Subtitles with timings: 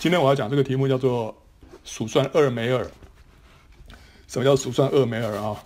[0.00, 1.36] 今天我要讲这个题目叫做
[1.82, 2.88] 数算厄梅尔。
[4.28, 5.56] 什么叫数算厄梅尔啊？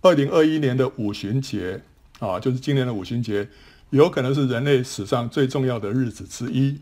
[0.00, 1.80] 二零二一年的五旬节
[2.18, 3.48] 啊，就是今年的五旬节，
[3.90, 6.80] 有可能是人类史上最重要的日子之一。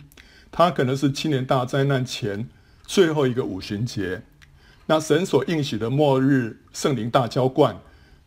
[0.50, 2.48] 它可能是七年大灾难前
[2.84, 4.22] 最后一个五旬节。
[4.86, 7.78] 那神所应许的末日圣灵大浇灌，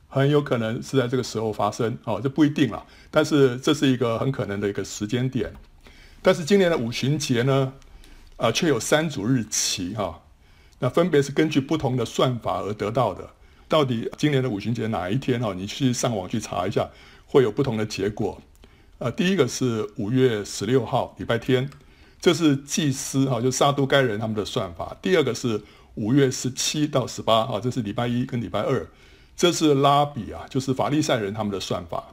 [0.08, 5.52] 很有可能是在这个时候发生哦，这不一定啦，但是这是一个很可能的一个时间点。
[6.22, 7.74] 但是今年的五旬节呢，
[8.38, 10.22] 啊、却有三组日期哈、
[10.80, 13.30] 那分别是根据不同的算法而得到的。
[13.68, 16.90] 到底今年的五旬节哪一天哈、你去上网去查一下，
[17.28, 18.42] 会有不同的结果。
[18.98, 21.70] 呃，第一个是五月十六号礼拜天，
[22.20, 24.98] 这是祭司哈、就撒都该人他们的算法。
[25.02, 25.62] 第二个是
[25.96, 28.88] 五月十七到十八号，这是礼拜一跟礼拜二，
[29.38, 32.06] 这是拉比啊，就是法利赛人他们的算法。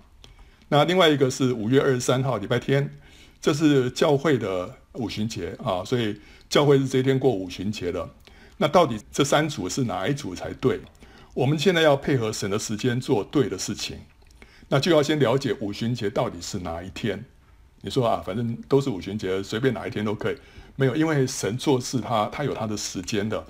[0.69, 2.99] 那另外一个是五月二十三号礼拜天。
[3.47, 8.11] 这是教会的五旬节啊，所以教会是这一天过五旬节的。
[8.57, 10.81] 那到底这三组是哪一组才对？
[11.33, 14.01] 我们现在要配合神的时间做对的事情，
[14.69, 17.25] 那就要先了解五旬节到底是哪一天。
[17.83, 20.37] 你说啊，反正都是五旬节，随便哪一天都可以。
[20.75, 23.47] 没有，因为神做事他他有他的时间的。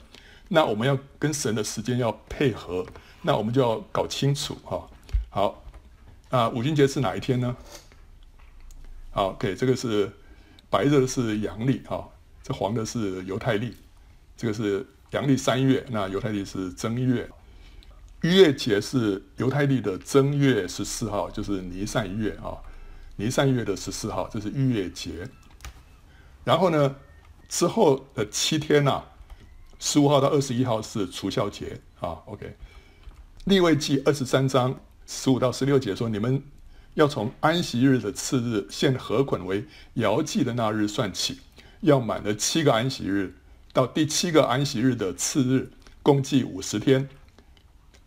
[0.48, 2.85] 那我们要跟神的时间要配合，
[3.23, 4.87] 那我们就要搞清楚哈。
[5.31, 5.65] 好，
[6.29, 7.57] 啊，五旬节是哪一天呢？
[9.17, 10.12] 好，OK，这个是
[10.69, 12.06] 白的是阳历哈，
[12.42, 13.75] 这黄的是犹太历，
[14.36, 17.27] 这个是阳历三月，那犹太历是正月。
[18.20, 22.61] 逾越节是犹太历的正月十四号，就是尼散月啊，
[23.17, 25.27] 尼散月的十四号，这是逾越节。
[26.45, 26.97] 然后呢，
[27.48, 29.12] 之后的七天呐、啊，
[29.78, 32.55] 十五号到二十一号是除酵节啊，OK。
[33.45, 36.42] 利未记二十三章十五到十六节说你们。
[36.97, 41.41] 要从安息日的次日献禾捆为摇祭的那日算起，
[41.83, 43.34] 要满了七个安息日，
[43.75, 45.70] 到第七个安息日的次日，
[46.02, 47.06] 共计五十天，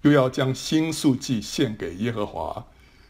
[0.02, 2.66] 又要将新素祭献给耶和华。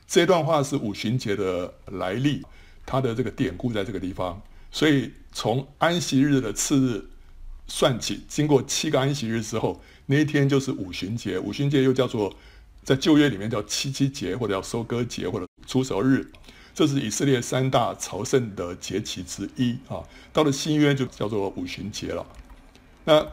[0.06, 2.46] 这段话是五旬节的来历，
[2.86, 4.42] 它的这个典故在这个地方。
[4.72, 7.06] 所以从安息日的次日
[7.68, 11.40] 算起，经过七个安息日之后，那一天就是五旬节。
[11.40, 12.36] 五旬节又叫做。
[12.82, 16.32] 在旧约里面叫七七节，或者叫收割节，或者除熟日，
[16.74, 20.04] 这是以色列三大朝圣的节期之一啊。
[20.32, 22.26] 到了新约就叫做五旬节了。
[23.06, 23.28] 那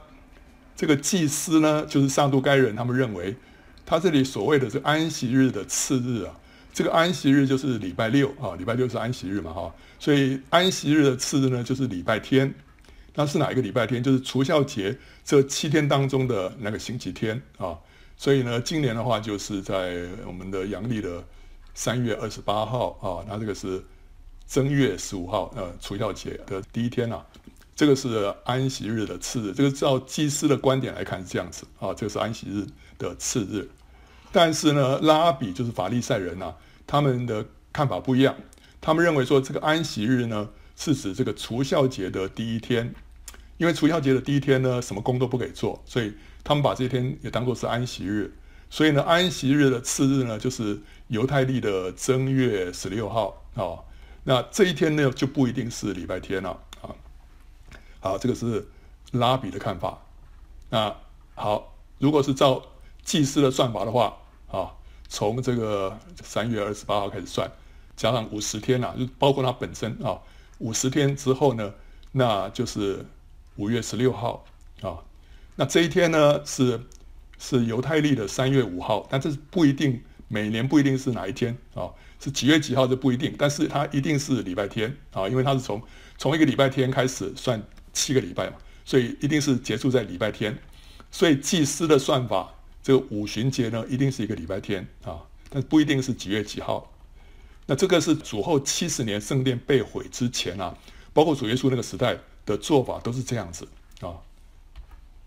[0.75, 3.36] 这个祭司呢，就是上都该人，他们认为
[3.84, 6.34] 他这里所谓的这安息日的次日啊，
[6.72, 12.54] 这个安息日就是礼拜六啊，礼拜六是安息日嘛哈，所以安息日的次日呢就是礼拜天。
[13.19, 14.03] 那是哪一个礼拜天？
[14.03, 17.78] 就是除孝节这七天当中的那个星期天啊。
[18.19, 21.25] 所以呢，今年的话就是在我们的阳历的
[21.76, 23.84] 三月二十八号啊，那这个是
[24.48, 27.26] 正月十五号，呃，除孝节的第一天呐、啊。
[27.76, 32.66] 这个是安息日的次日，这个照祭司的观点来看是这样子啊，这个是安息日
[32.98, 33.69] 的次日。
[34.32, 36.54] 但是呢，拉比就是法利赛人呐、
[36.86, 38.34] 他们的看法不一样，
[38.81, 42.94] 他们认为说这个安息日呢是指这个除孝节的第一天，
[43.59, 46.12] 因为除孝节的第一天呢，什么工都不给做，所以。
[46.48, 48.32] 他们把这一天也当作是安息日，
[48.70, 53.78] 所以呢，安息日的次日呢，就是犹太历的正月十六号啊、
[54.24, 56.50] 那这一天呢，就不一定是礼拜天了
[56.82, 56.90] 啊。
[58.00, 58.66] 好，这个是
[59.12, 59.98] 拉比的看法。
[60.68, 60.94] 那
[61.34, 62.60] 好，如果是照
[63.02, 64.16] 祭司的算法的话
[64.50, 64.72] 啊，
[65.08, 67.50] 从这个三月二十八号开始算，
[67.96, 70.18] 加上五十天呐、啊，就包括它本身啊，
[70.58, 71.72] 五十天之后呢，
[72.10, 73.06] 那就是
[73.54, 74.44] 五月十六号
[74.82, 74.98] 啊。
[75.54, 76.80] 那这一天呢，是
[77.38, 85.82] 是犹太历的三月五号，但这是不一定，每年不一定是哪一天啊，是几月几号就不一定，但是它一定是礼拜天啊，因为它是从
[86.19, 90.59] 从一个礼拜天开始算七个礼拜嘛，所以一定是结束在礼拜天，
[91.10, 96.92] 所以祭司的算法，这个五旬节呢，一定是一个礼拜天啊，但不一定是几月几号。
[97.66, 100.76] 那这个是主后七十年圣殿被毁之前啊，
[101.12, 103.66] 包括主耶稣那个时代的做法都是这样子
[104.00, 104.15] 啊。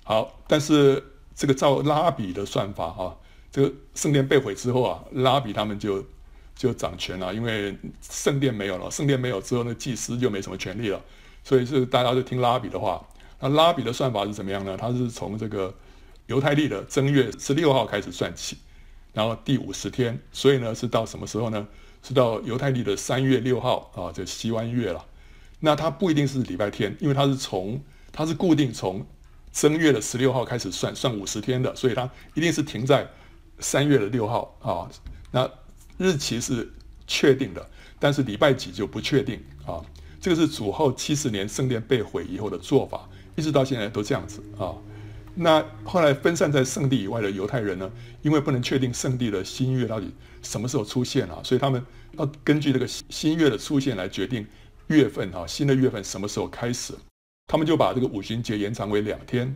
[0.04, 1.04] 好，但是
[1.36, 3.16] 这个照拉比的算法啊，
[3.52, 6.06] 这个圣殿被毁之后啊，拉比他们就
[6.56, 11.02] 就掌权了，因为圣殿没有了，圣殿没有之后，那祭司就没什么权利了，
[11.44, 13.04] 所以是大家就听拉比的话。
[13.40, 14.78] 那拉比的算法是怎么样呢？
[14.78, 15.74] 他是从这个
[16.28, 18.58] 犹太历的正月十六号开始算起，
[19.14, 21.68] 然后第五十天，所以呢是到什么时候呢？
[22.04, 25.04] 是到犹太历的三月六号啊，就西湾月了。
[25.60, 27.82] 那它不一定是礼拜天，因为它是从
[28.12, 29.06] 它是固定从。
[29.52, 33.10] 正月的十六号开始算，算五十天的，所以它一定是停在
[33.60, 34.90] 三月的六号啊。
[35.32, 35.50] 那
[35.98, 36.72] 日期是
[37.06, 37.70] 确定的，
[38.00, 39.84] 但是礼拜几就不确定啊。
[40.22, 44.76] 这个是主后七十年圣殿被毁以后的做法，一直到现在都这样子啊。
[45.36, 47.90] 那后来分散在圣地以外的犹太人呢，
[48.22, 50.12] 因为不能确定圣地的新月到底
[50.42, 51.82] 什么时候出现啊，所以他们
[52.18, 54.46] 要根据这个新月的出现来决定
[54.88, 56.94] 月份啊，新的月份什么时候开始。
[57.48, 59.56] 他们就把这个五旬节延长为两天，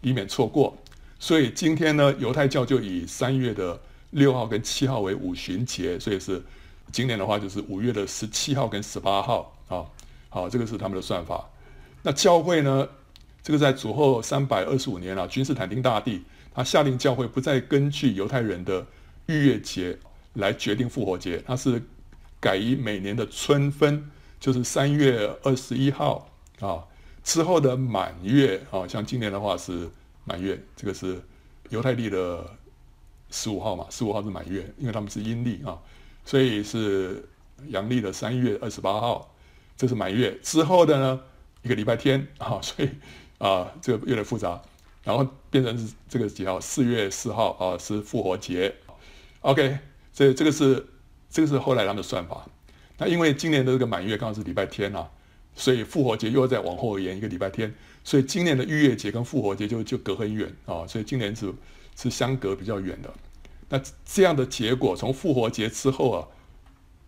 [0.00, 0.76] 以免错过。
[1.18, 3.80] 所以今天呢，犹太教就以三月的
[4.10, 6.42] 六号跟七号为五旬节，所以是
[6.92, 9.84] 今年的话就是五月的十七号跟十八号啊。
[10.28, 11.48] 好，这个是他们的算法。
[12.02, 12.86] 那教会呢，
[13.42, 16.22] 这个在主后三百二十五年啊，君士坦丁大帝
[16.52, 18.86] 他下令教会不再根据犹太人的
[19.26, 19.96] 逾越节
[20.34, 21.82] 来决定复活节，他是
[22.40, 26.28] 改以每年的春分，就是三月二十一号
[26.60, 26.84] 啊。
[27.22, 29.88] 之后的满月啊，像今年的话是
[30.24, 31.20] 满月，这个是
[31.70, 32.44] 犹太历的
[33.30, 35.78] 十五号嘛，十五号是满月，因为他们是阴历啊，
[36.24, 37.28] 所以是
[37.68, 39.34] 阳历的三月二十八号，
[39.76, 40.36] 这是满月。
[40.42, 41.20] 之后的呢，
[41.62, 42.88] 一个礼拜天啊， 所以
[43.38, 44.60] 啊，这个有点复杂，
[45.02, 46.58] 然后变成是这个几号？
[46.60, 48.74] 四月四号啊，是复活节。
[49.40, 49.78] OK，
[50.12, 50.86] 这这个是
[51.28, 52.46] 这个是后来他们的算法。
[52.98, 55.10] 那因为今年的这个满月刚好是礼拜天啊。
[55.56, 57.72] 所以复活节又要再往后延一个礼拜天，
[58.04, 61.52] 所以今年的逾越节跟复活节就就隔很远啊，所以今年是
[61.96, 63.12] 是相隔比较远的。
[63.70, 66.28] 那这样的结果，从复活节之后啊，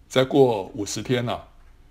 [0.09, 1.47] 再过五十天啊，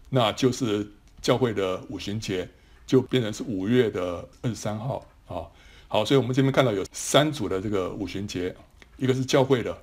[0.09, 0.91] 那就是
[1.21, 2.49] 教会的五旬节
[2.87, 5.45] 就变成是五月的二十三号啊。
[5.87, 8.55] 好，所以我们这边看到有三组的这个五旬节，
[8.97, 9.77] 一个是教会的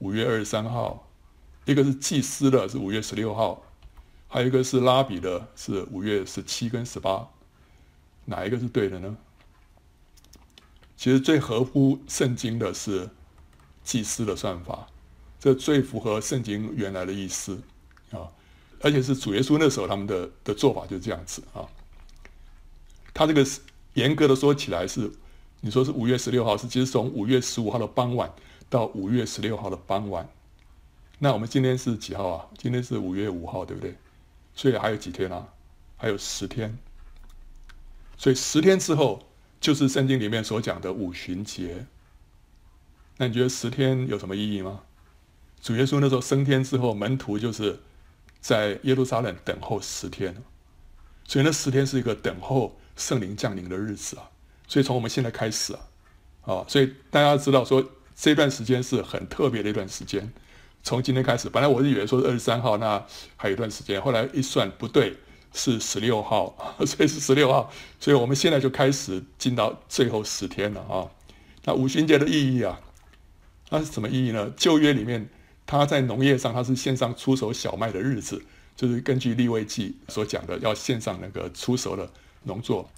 [0.00, 1.08] 五月二十三号，
[1.64, 3.62] 一个是祭司的是五月十六号。
[4.26, 7.24] 还有一个是拉比的，是五月十七跟十八，
[8.24, 9.16] 哪一个是对的呢？
[10.96, 13.10] 其实最合乎圣经的是
[13.82, 14.86] 祭司的算法，
[15.38, 17.60] 这最符合圣经原来的意思
[18.10, 18.30] 啊，
[18.80, 21.66] 而且是主耶稣那时候他们的的做法就是这样子啊。
[23.12, 23.44] 他这个
[23.94, 25.12] 严格的说起来是，
[25.60, 28.32] 你说是五月十六号，是其实从五月十五号的傍晚
[28.70, 30.26] 到五月十六号的傍晚。
[31.18, 32.46] 那我们今天是几号啊？
[32.56, 33.94] 今天是五月五号，对不对？
[34.54, 35.46] 所以还有几天啊？
[35.96, 36.76] 还有十天。
[38.16, 39.26] 所以十天之后
[39.60, 41.86] 就是圣经里面所讲的五旬节。
[43.16, 44.80] 那你觉得十天有什么意义吗？
[45.60, 47.80] 主耶稣那时候升天之后，门徒就是
[48.40, 50.34] 在耶路撒冷等候十天。
[51.26, 54.30] 所以那十天是一个等候圣灵降临的日子啊。
[54.66, 55.80] 所以从我们现在开始啊，
[56.42, 57.84] 啊，所以大家知道说
[58.14, 60.32] 这段时间是很特别的一段时间。
[60.82, 63.02] 从今天开始，本来我是以为说是二十三号，那
[63.36, 64.02] 还有一段时间。
[64.02, 65.16] 后来一算不对，
[65.54, 66.54] 是十六号，
[66.84, 67.72] 所以是十六号。
[67.98, 71.08] 所以我们现在就开始进到最后十天了啊。
[71.64, 72.78] 那五旬节的意义啊，
[73.70, 74.52] 那是什么意义呢？
[74.54, 75.26] 旧约里面，
[75.64, 78.42] 它在农业上，它是献上初熟小麦的日子，
[78.76, 82.10] 就是根据立位记所讲的，要献上那个初熟的
[82.42, 82.90] 农作。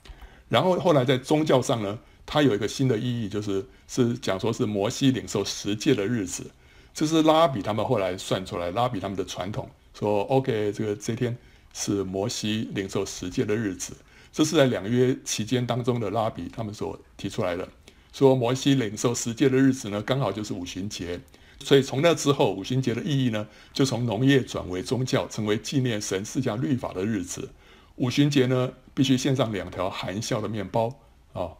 [0.49, 6.51] 然后后来在宗教上呢，它有一个新的意义，就是是讲说是摩西领受十诫的日子。
[6.93, 11.37] 这是拉比他们后来算出来，拉比他们的传统说，OK，这个这天
[11.79, 13.95] 是摩西领受十诫的日子，
[14.33, 17.69] 这是在两约期间当中的拉比他们所提出来的，
[18.15, 21.21] 说摩西领受十诫的日子呢，刚好就是五旬节，
[21.61, 27.51] 所以从那之后，五旬节的意义呢，就从农业转为宗教，成为纪念神释迦律法的日子。
[27.97, 30.99] 五旬节呢，必须献上两条含笑的面包
[31.35, 31.53] 啊，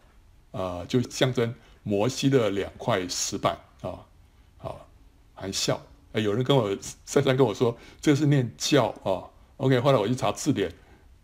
[0.49, 4.03] 啊、就象征摩西的两块石板啊。
[4.57, 4.73] 啊
[5.35, 5.79] 含笑，
[6.13, 9.36] 有人跟我珊珊跟我说，这是念教啊。
[9.57, 10.71] OK，后来我去查字典，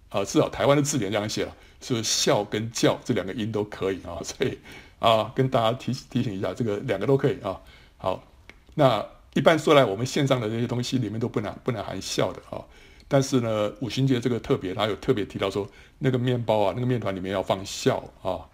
[0.10, 4.18] 啊，至少台湾的字典这样写了，是笑跟教这两个音都可以啊。
[4.26, 4.60] 所以
[5.00, 7.62] 啊，跟大家提提醒一下，这个两个都可以啊。
[7.98, 8.24] 好，
[8.76, 12.64] 那一般说来，我们线上的这些东西里面都不能不能含笑的啊。
[13.08, 15.68] 但是呢，五旬节这个特别，他有特别提到说，
[16.00, 18.46] 那个面包啊，那个面团里面要放笑啊。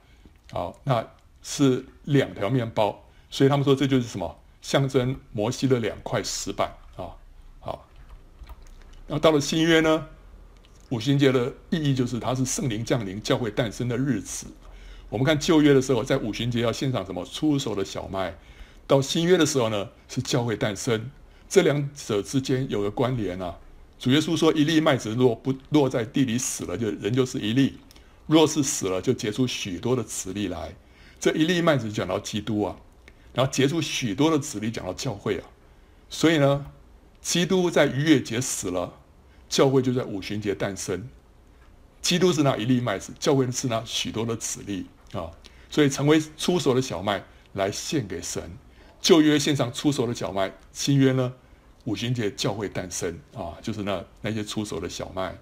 [0.52, 1.08] 好，那
[1.42, 4.36] 是两条面包，所以他们说这就是什么？
[4.62, 6.70] 象征摩西的两块石板，
[9.10, 10.06] 然后到了新约呢，
[10.90, 14.46] 五旬节的意义就是它是圣灵降临、教会诞生的日子。
[15.10, 18.32] 我们看旧约的时候，在五旬节要献上什么初熟的小麦；
[18.86, 21.10] 到新约的时候呢，是教会诞生。
[21.50, 23.58] 这两者之间有个关联啊。
[23.98, 27.74] 主耶稣说：“一粒麦子若不落在地里死了，就人就是一粒；
[28.28, 30.76] 若是死了，就结出许多的子粒来。”
[31.20, 32.78] 这一粒麦子讲到基督啊。
[33.34, 35.46] 然后结出许多的子粒，讲到教会啊，
[36.10, 36.66] 所以呢，
[37.22, 38.99] 基督在逾越节死了，
[39.50, 41.10] 教会就在五旬节诞生。
[42.02, 45.30] 基督是那一粒麦子，教会是那许多的子粒啊，
[45.70, 47.22] 所以成为出手的小麦
[47.54, 48.42] 来献给神。
[49.02, 51.34] 旧约献上出手的小麦，新约呢，
[51.84, 55.38] 五旬节教会诞生啊，就是那那些出手的小麦。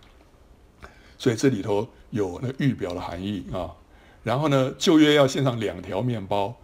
[1.18, 3.72] 所以这里头有那个预表的含义啊。
[4.24, 6.56] 然后呢，旧约要献上两条面包。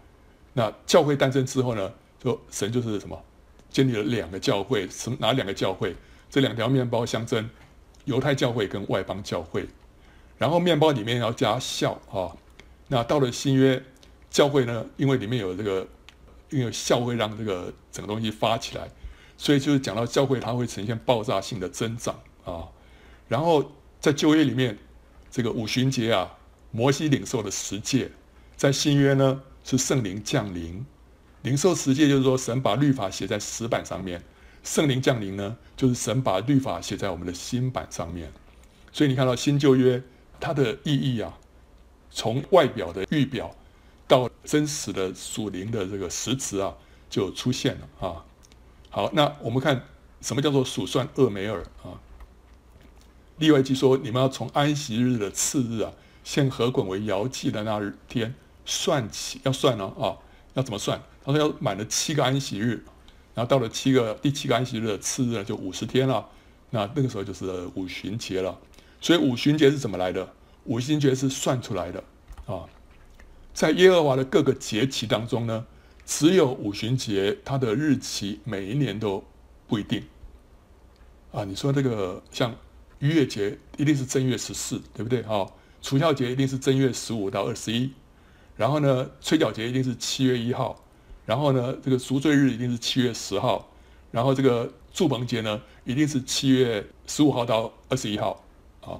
[0.53, 3.23] 那教会诞生之后呢，就神就是什么，
[3.71, 5.95] 建立了两个教会，什哪两个教会？
[6.33, 7.47] 这两条面包象征
[8.05, 9.67] 犹太教会跟外邦教会。
[10.39, 12.35] 然后面包里面要加酵啊。
[12.87, 13.79] 那到了新约，
[14.31, 15.87] 教会呢，因为里面有这个，
[16.49, 18.89] 因为酵会让这个整个东西发起来，
[19.37, 22.67] 所以就是讲到教会它会呈现爆炸性的增长啊。
[23.27, 24.75] 然后在旧约里面，
[25.29, 26.35] 这个五旬节啊，
[26.71, 28.09] 摩西领受的十诫，
[28.57, 29.41] 在新约呢。
[29.65, 30.85] 是圣灵降临，
[31.43, 34.21] 领受十诫，就是说神把律法写在石板上面。
[34.63, 38.31] 圣灵降临呢，就是神把律法写在我们的新版上面。
[38.91, 40.01] 所以你看到新旧约
[40.39, 41.37] 它的意义啊，
[42.09, 43.55] 从外表的预表
[44.07, 46.73] 到真实的属灵的这个实质啊，
[47.09, 48.23] 就出现了啊。
[48.89, 49.83] 好，那我们看
[50.21, 51.99] 什么叫做数算厄梅尔啊？
[53.37, 55.91] 例外记说，你们要从安息日的次日啊，
[56.23, 58.35] 献禾捆为摇祭的那天。
[58.65, 60.15] 算起要算呢啊，
[60.53, 61.01] 要怎么算？
[61.25, 62.85] 他说要满了七个安息日，
[63.35, 66.29] 然后到了七个第七个安息日的次日就五十天了，
[66.69, 68.57] 那那个时候就是五旬节了。
[69.01, 70.33] 所以五旬节是怎么来的？
[70.65, 72.03] 五旬节是算出来的
[72.45, 72.63] 啊。
[73.53, 75.65] 在耶和华的各个节期当中呢，
[76.05, 79.23] 只有五旬节它的日期每一年都
[79.67, 80.03] 不一定
[81.31, 81.43] 啊。
[81.43, 82.55] 你说这个像
[82.99, 85.45] 逾越节一定是正月十四，对不对哈？
[85.81, 87.91] 除孝节一定是正月十五到二十一。
[88.55, 90.82] 然后呢，吹角节一定是七月一号，
[91.25, 93.69] 然后呢，这个赎罪日一定是七月十号，
[94.11, 98.43] 然后这个祝棚节呢，一定是七月十五号到二十一号，
[98.81, 98.99] 啊，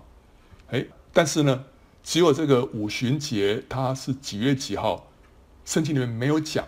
[0.70, 1.65] 哎，但是呢，
[2.01, 5.08] 只有这个五旬节它是几月几号，
[5.65, 6.65] 圣经里面没有讲，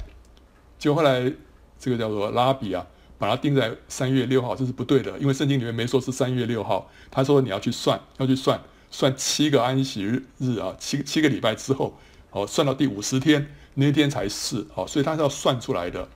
[0.77, 1.31] 就后来
[1.79, 2.85] 这个叫做拉比啊，
[3.17, 11.97] 把它定在三月六号，这是不对的，因为圣经里面没说是三月六号，他说你要去算，要去算，算七个安息日日啊，七七个礼拜之后。
[12.31, 16.10] 哦，算到第五十天那天才是哦，所以它是要算出来的。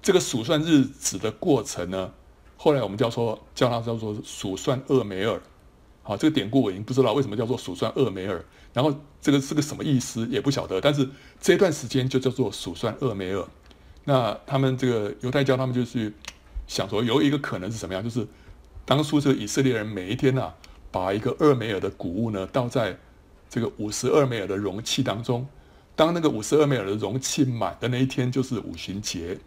[0.00, 2.12] 这个数算日子的过程呢，
[2.56, 5.40] 后来我们叫做叫它叫做数算厄梅尔。
[6.02, 10.80] 好，这个典故我已经不知道为什么叫做数算厄梅尔，然后这个是个什么意思也不晓得。
[10.80, 11.08] 但是
[11.40, 13.44] 这段时间就叫做数算厄梅尔。
[14.04, 16.12] 那他们这个犹太教他们就去
[16.66, 18.26] 想说有一个可能是什么样，就是
[18.84, 20.54] 当初这个以色列人每一天呐、啊，
[20.90, 22.98] 把一个厄梅尔的谷物呢倒在。
[23.54, 25.46] 这个五十俄梅尔的容器当中，
[25.94, 29.38] 当那个五十俄梅尔的容器满的那一天，就是五旬节。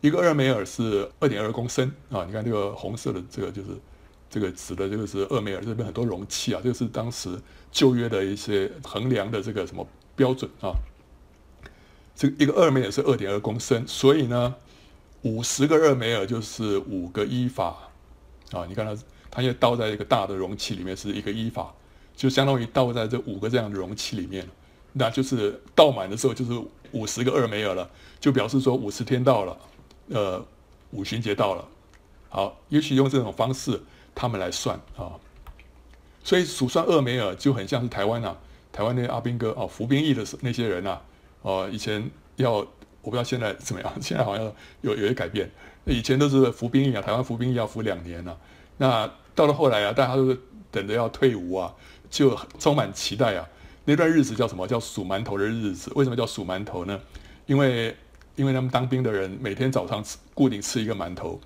[0.00, 2.24] 一个俄梅尔是二点二公升啊！
[2.24, 3.68] 你看这个红色的这个就是
[4.30, 7.38] 这个指的这个是俄梅尔，这边很多容器啊，这个是当时
[7.70, 10.72] 旧约的一些衡量的这个什么标准啊？
[12.16, 14.54] 这一个俄梅尔是二点二公升，所以呢，
[15.22, 17.90] 五十个俄梅尔就是五个伊法
[18.52, 18.64] 啊！
[18.66, 21.74] 你看它，它也倒在一个大的容器里面，是一个伊法。
[22.16, 24.46] 就相当于倒在这五个这样的容器里面，
[24.92, 26.52] 那就是倒满的时候就是
[26.92, 29.56] 五十个二梅尔了，就表示说五十天到了，
[30.08, 30.44] 呃，
[30.90, 31.64] 五旬节到了。
[32.28, 33.80] 好，也许用这种方式
[34.14, 35.12] 他们来算啊，
[36.22, 38.36] 所以数算二梅尔就很像是台湾啊，
[38.72, 41.00] 台湾那些阿兵哥哦，服兵役的那些人呐，
[41.42, 42.66] 哦，以前要我
[43.02, 44.44] 不知道现在怎么样， 现在好像
[44.82, 45.50] 有有些改变，
[45.84, 48.36] 以前都是服兵役啊，台湾服兵役要服两年呢，
[48.76, 51.74] 那到了后来啊，大家都是等着要退伍啊。
[52.10, 53.48] 就充满期待啊！
[53.90, 54.68] 那段日子叫什么？
[54.68, 55.90] 叫数馒头的日子。
[55.96, 57.00] 为什么叫数馒头呢？
[57.46, 57.96] 因为
[58.36, 61.40] 因为他们当兵的人每天早上吃固定吃一个馒头，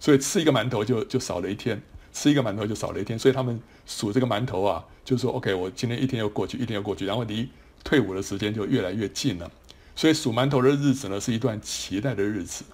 [0.00, 7.46] 所以吃一个馒头就就少了一天，吃一个馒头就少了一天，所以他们数这个馒头啊，就说 OK，我今天一天又过去，一天又过去，然后离
[7.84, 9.50] 退伍的时间就越来越近了。
[9.94, 12.64] 所以数馒头的日子呢，是一段期待的日子。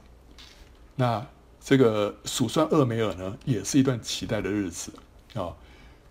[0.95, 1.27] 那
[1.61, 4.93] 这个数算俄梅尔呢，也是一段期待的日子
[5.35, 5.51] 啊。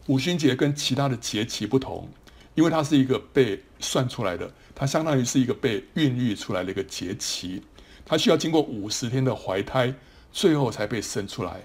[0.07, 2.09] 五旬节跟其他的节期不同，
[2.57, 7.61] 因为它是一个被算出来的，它相当于是一个被孕育出来的一个节期，
[8.03, 9.93] 它需要经过五十天的怀胎，
[10.31, 11.61] 最后才被生出来。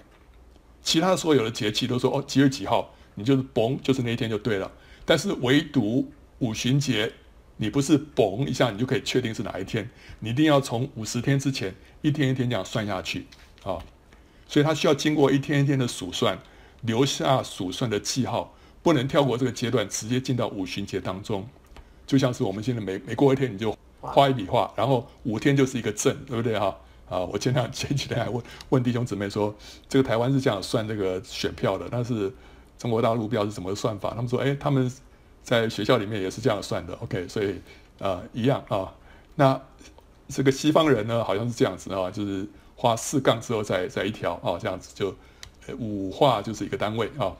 [0.83, 4.71] 其他所有的节期都说哦，几月几号，你就是嘣，就是那一天就对了。
[5.03, 7.11] 但是唯独五旬节，
[7.57, 11.73] 你不是嘣一下你就可以确定是哪一天，你一定要从五十天之前
[12.03, 13.25] 一天一天这样算下去
[13.63, 13.81] 啊，
[14.47, 16.37] 所以它需要经过一天一天的数算。
[16.81, 21.47] 留下数算的记号，不能跳过这个阶段，直接进到五旬节当中。
[22.05, 26.77] 就像是我们现在每每过一天，你就画一笔画，然后五天就是一个正，对不对哈？
[27.09, 29.55] 啊，我前两前几天还问问弟兄姊妹说，
[29.87, 32.31] 这个台湾是这样算这个选票的，但是
[32.77, 34.09] 中国大陆不知道是怎么算法？
[34.09, 34.91] 他们说，哎，他们
[35.41, 36.93] 在学校里面也是这样算的。
[36.95, 37.55] OK，所以
[37.99, 38.93] 啊，一样啊。
[39.35, 39.59] 那
[40.27, 45.15] 这个西方人呢，好像是这样子啊，就是画四杠之后再再一条啊，这样子就。
[45.79, 47.31] 五画就是一个单位啊，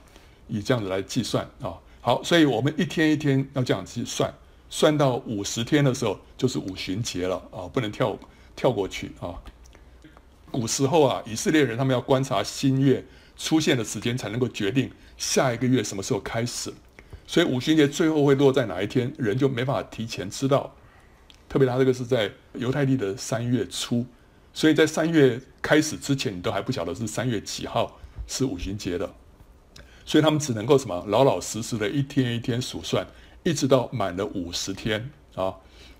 [0.57, 1.73] 以这样子来计算啊。
[1.99, 4.33] 好，所以我们一天一天要这样去算，
[4.69, 8.17] 算到五十天的时候就是五旬节了啊，不能跳
[8.55, 9.33] 跳过去啊。
[10.51, 13.03] 古时候啊，以色列人他们要观察新月
[13.35, 16.71] 出现的时间，才能够决定下一个月什么时候开始。
[17.25, 20.75] 所以五旬节最后会落在哪一天，人就没法提前知道。
[21.49, 24.05] 特别他这个是在犹太历的三月初，
[24.53, 29.13] 所以在三月开始之前，你都还不晓得是三月几号是五旬节的。
[30.05, 33.05] 所以他们只能够什么老老实实的一天一天数算，
[33.43, 35.53] 一直到满了五十天啊。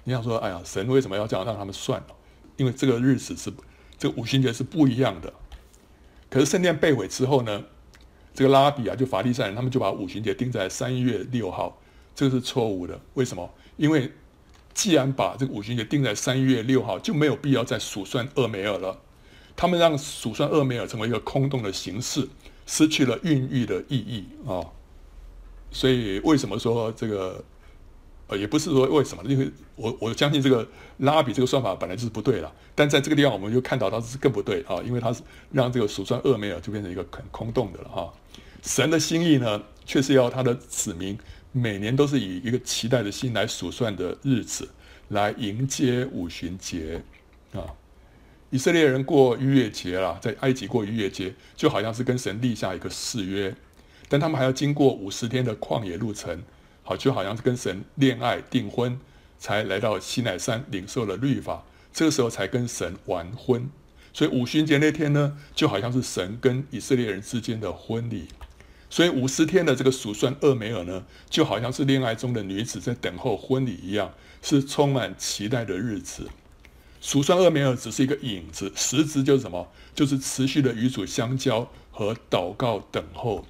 [0.04, 2.04] 你想说，哎呀，神为什么要这样让他们算？
[2.58, 3.52] 因为这个日子是。
[3.96, 5.32] 这个五旬节是不一样的，
[6.30, 7.64] 可是圣殿被毁之后呢，
[8.34, 11.80] 这个拉比啊，就法利赛人，他们就把五旬节定在三月六号，
[12.14, 13.00] 这个是错误的。
[13.14, 13.50] 为什么？
[13.78, 14.12] 因为
[14.74, 19.00] 既然把这个五旬节定在三月六号，就没有必要再数算厄梅尔了。
[19.56, 22.28] 他们让数算厄梅尔成为一个空洞的形式，
[22.66, 24.64] 失去了孕育的意义啊。
[25.72, 27.44] 所以为什么说这个？
[28.26, 30.66] 呃，也不是说为什么，因为我我相信这个
[31.00, 38.14] 拉比这个算法本来就是不对了，但在这个地方我们就看到它是更不对啊，因为它是让这个数算厄梅尔就变成一个很空洞的了哈。
[38.62, 41.20] 神的心意呢，却是要他的子民
[41.52, 44.70] 每年都是以一个期待的心来数算的日子，
[45.10, 47.04] 来迎接五旬节
[47.52, 47.60] 啊。
[48.54, 53.56] 以色列人过逾越节啦，在埃及过逾越节，就好像是跟神立下一个誓约，
[54.08, 56.44] 但他们还要经过五十天的旷野路程。
[56.84, 59.00] 好，就好像是跟神恋爱订婚，
[59.40, 63.68] 才来到西奈山领受了律法，这个时候才跟神完婚。
[64.14, 68.28] 所以五旬节那天呢，就好像是神跟以色列人之间的婚礼。
[68.88, 76.28] 所以五十天的这个数算厄梅尔呢，就好像是恋爱中的女子在等候婚礼一样，是充满期待的日子。
[77.04, 79.70] 数算厄梅尔只是一个影子，实质就是什么？
[79.94, 83.46] 就是持续的与主相交和祷告等候。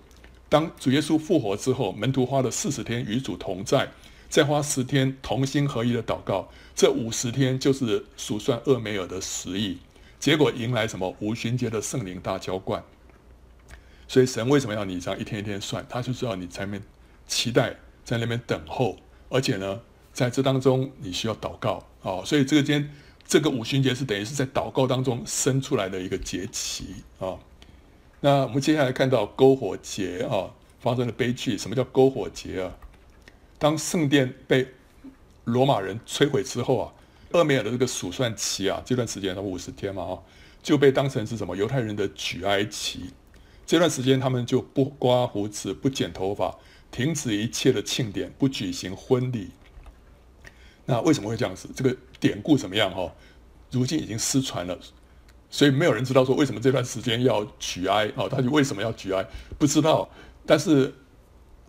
[0.50, 3.91] 当主耶稣复活之后，门徒花了四十天与主同在，
[4.27, 9.77] 再花十天同心合一的祷告，这五十天就是数算厄梅尔的时日，
[10.19, 12.84] 结果迎来什么五旬节的圣灵大浇灌。
[14.08, 15.86] 所以神为什么要你这样一天一天算？
[15.88, 16.84] 他就知道你在那边
[17.27, 18.97] 期待，在那边等候，
[19.30, 22.93] 而且呢，在这当中你需要祷告啊、所以这个间
[23.34, 27.34] 这个五旬节是等于是在祷告当中生出来的一个节期啊。
[28.19, 31.58] 那我们接下来看到篝火节啊发生的悲剧。
[31.58, 32.72] 什么叫篝火节啊？
[33.58, 34.67] 当圣殿被
[35.46, 36.93] 罗马人摧毁之后啊，
[37.32, 40.13] 厄梅尔的这个数算期啊，这段时间他们五十天嘛啊，
[40.62, 43.06] 就被当成是什么犹太人的举哀期。
[43.65, 46.56] 这段时间他们就不刮胡子，不剪头发，
[46.91, 49.50] 停止一切的庆典，不举行婚礼。
[50.86, 51.69] 那为什么会这样子？
[51.76, 53.12] 这个典故怎么样哈？
[53.72, 54.78] 如今已经失传了。
[55.50, 58.28] 所以没有人知道说为什么这段时间要举哀啊？
[58.30, 59.24] 他就为什么要举哀？
[59.58, 60.10] 不知道。
[60.46, 60.93] 但是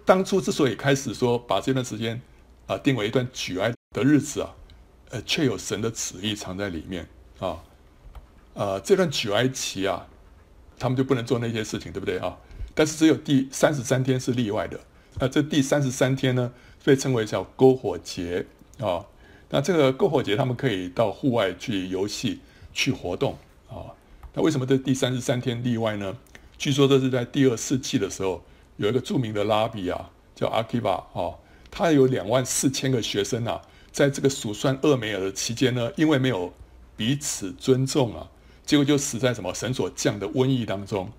[0.05, 2.20] 当初之所以开始说把这段时间
[2.66, 4.55] 啊定为一段举哀的日子啊，
[5.11, 7.07] 呃，却有神的旨意藏在里面
[7.38, 7.62] 啊。
[8.55, 10.07] 呃，这段举哀期啊，
[10.79, 12.37] 他们就不能做那些事情，对不对啊？
[12.74, 14.81] 但是只有第三十三天是例外的。
[15.18, 18.46] 那这第三十三天呢，被称为叫篝火节
[18.78, 19.04] 啊。
[19.50, 22.40] 那这个篝火节，他们可以到户外去游戏、
[22.72, 23.37] 去活动。
[23.68, 23.92] 啊，
[24.32, 26.16] 那为什么这第三十三天例外呢？
[26.56, 28.42] 据说这是在第二世纪的时候，
[28.76, 31.34] 有一个著名的拉比啊，叫阿基巴啊，
[31.70, 33.60] 他有两万四千个学生啊，
[33.90, 36.52] 在这个数算厄梅尔的期间呢，因为没有
[36.96, 38.28] 彼此尊重啊，
[38.64, 41.10] 结果就死在什么神所降的瘟疫当中。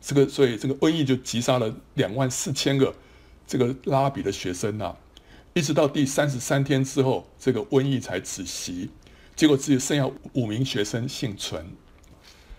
[0.00, 2.94] 这个所以这个瘟疫就击杀了两万四千个
[3.46, 4.96] 这个拉比的学生啊，
[5.54, 8.90] 一直到第三十三天之后，这个瘟疫才止息。
[9.34, 11.64] 结果只有剩下五名学生幸存。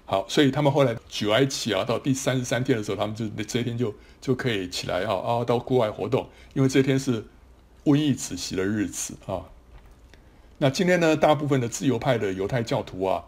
[0.06, 7.26] 好，所以他们后来举哀期啊，到第三十三天的时候，他们就这一天就就可以起来啊啊，到户外活动，因为这天是
[7.86, 9.46] 瘟疫止息的日子啊。
[10.58, 13.24] 那今天呢，大部分的自由派的犹太教徒啊，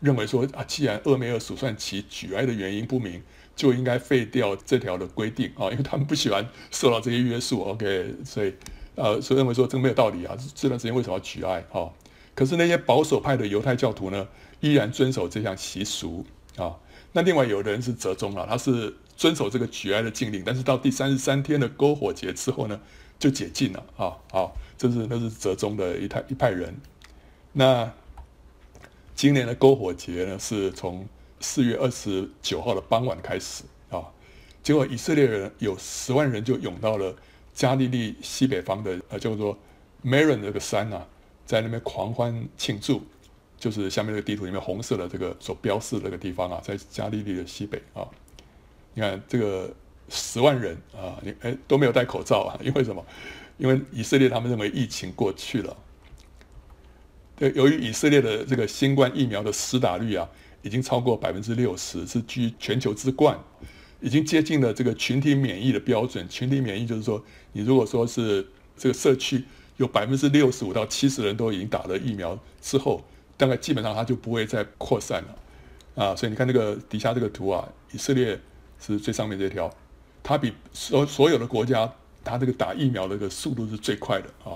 [0.00, 3.22] 认为说啊，既然厄梅尔数算起举哀的原因不明，
[3.54, 7.62] 就应该废掉这条的规定啊，因为他们不喜欢受到这些约束。
[7.62, 8.52] OK，所以
[8.96, 11.88] 呃，所以认为说这个没有道理啊，这段时间为什么要举哀啊？
[12.34, 14.26] 可是那些保守派的犹太教徒呢，
[14.60, 16.76] 依然遵守这项习俗啊。
[17.12, 22.78] 那另外有的人是折中了，他是遵守这个举哀的禁令，但是到第三十三天的篝火节之后呢，
[23.18, 24.12] 就解禁了啊。
[24.30, 26.74] 好，这是那是折中的一派一派人。
[27.52, 27.90] 那
[29.14, 31.08] 今年的篝火节呢，是从
[31.40, 34.04] 四月二十九号的傍晚开始啊。
[34.62, 37.14] 结果以色列人有十万人就涌到了
[37.56, 39.58] 加利利西北方的呃叫做
[40.04, 41.04] Maron 这个山啊。
[41.44, 43.00] 在那边狂欢庆祝，
[43.56, 48.02] 就是下面这个地图里面红色的这个所标示的这个地方啊，在加利利的西北啊。
[48.94, 49.72] 你看这个
[50.08, 53.06] 十万人啊，你哎都没有戴口罩啊， 因为什么？
[53.58, 55.76] 因为以色列他们认为疫情过去了。
[57.36, 60.28] 对，由于以色列的这个新冠疫苗的施打率啊，
[60.62, 63.38] 已经超过百分之六十，是居全球之冠，
[64.06, 66.28] 已经接近了这个群体免疫的标准。
[66.28, 69.42] 群体免疫就是说，你如果说是这个社区
[69.78, 73.02] 有百分之六十五到七十人都已经打了疫苗之后，
[73.36, 76.04] 大概基本上它就不会再扩散了。
[76.04, 78.40] 啊，所以你看这个底下这个图啊，以色列
[78.80, 79.68] 是最上面这条，
[80.22, 81.92] 它比所所有的国家，
[82.22, 84.54] 它这个打疫苗的这个速度是最快的啊。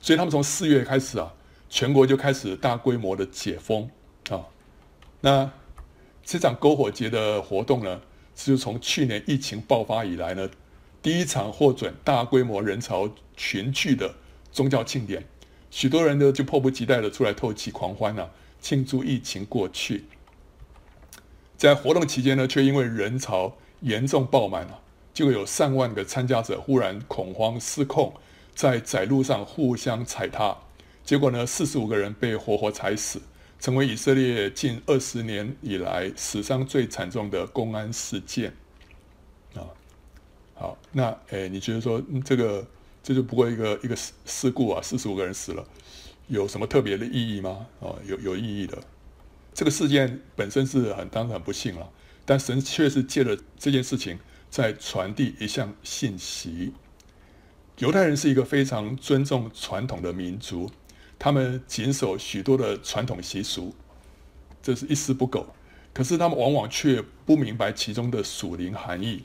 [0.00, 1.30] 所以他们从四月开始啊，
[1.68, 3.86] 全国就开始大规模的解封
[4.30, 4.40] 啊。
[5.20, 5.50] 那
[6.24, 8.00] 这场篝火节的活动呢，
[8.40, 10.48] 是从去年疫情爆发以来呢，
[11.02, 14.14] 第一场获准大规模人潮群聚的
[14.52, 15.26] 宗教庆典，
[15.72, 20.04] 许多人呢就迫不及待的出来透气狂欢啊，庆祝疫情过去。
[21.56, 24.80] 在活动期间呢，却因为人潮严重爆满了，
[25.12, 28.14] 就有上万个参加者忽然恐慌失控，
[28.54, 30.56] 在窄路上互相踩踏，
[31.04, 33.20] 结果呢，四十五个人被活活踩死，
[33.60, 38.52] 成为以色列近二十年以来史上最惨重的公安事件。
[39.54, 39.66] 啊，
[40.54, 42.66] 好，那诶，你觉得说这个
[43.02, 45.66] 这就不过一个一个事事故啊，四十五个人死了，
[46.28, 47.66] 有什么特别的意义吗？
[47.80, 48.78] 啊，有有意义的。
[49.54, 51.90] 这个事件本身是很当然很不幸了，
[52.24, 54.18] 但神却是借了这件事情
[54.48, 56.72] 在传递一项信息。
[57.78, 60.70] 犹太人是一个非常尊重传统的民族，
[61.18, 63.74] 他们谨守许多的传统习俗，
[64.62, 65.46] 这是一丝不苟。
[65.92, 69.24] 可是他们往往却不明白其中的属灵含义，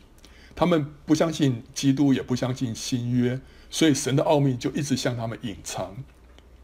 [0.55, 5.95] 他们不相信基督，也不相信新约，所以神的奥秘就一直向他们隐藏。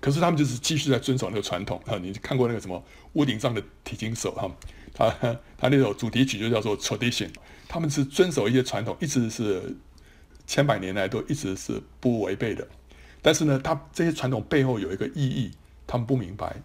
[0.02, 1.98] 可是他们就是继续在遵守那个传统啊！
[1.98, 2.82] 你看过那个什么
[3.14, 4.50] 屋顶上的提琴手哈？
[4.94, 5.10] 他
[5.58, 7.30] 他那首主题曲就叫做 Tradition。
[7.68, 9.76] 他们是遵守一些传统，一直是
[10.48, 12.68] 千百年来都一直是不违背的。
[13.22, 15.52] 但是呢，他这些传统背后有一个意义，
[15.86, 16.56] 他们不明白。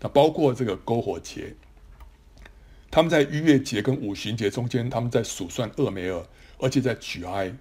[0.00, 1.54] 那包括这个篝火节，
[2.90, 6.26] 他们在逾越节跟五旬节中间，他们在数算厄梅尔，
[6.58, 7.54] 而且在举哀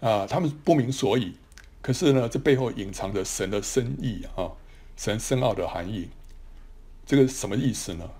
[0.00, 1.36] 啊，他们不明所以。
[1.80, 4.52] 可是呢，这背后隐藏着神的深意啊，
[4.96, 6.08] 神深奥的含义。
[7.06, 8.10] 这个什么意思呢？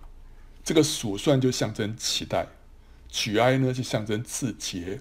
[0.63, 2.47] 这个数算就象征期待，
[3.09, 5.01] 举哀呢就象征自洁。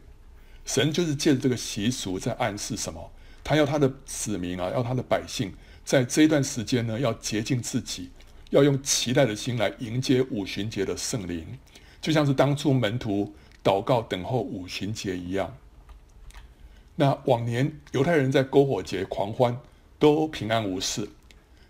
[0.66, 3.12] 神就是借着这个习俗在暗示什么？
[3.48, 5.54] 他要他的子民啊，要他的百姓，
[5.86, 8.10] 在这一段时间呢，要洁净自己，
[8.50, 11.58] 要用期待的心来迎接五旬节的圣灵，
[12.02, 13.34] 就像是当初门徒
[13.64, 15.56] 祷告等候五旬节一样。
[16.98, 19.58] 那往年犹太人在篝火节狂欢，
[19.98, 21.08] 都平安无事，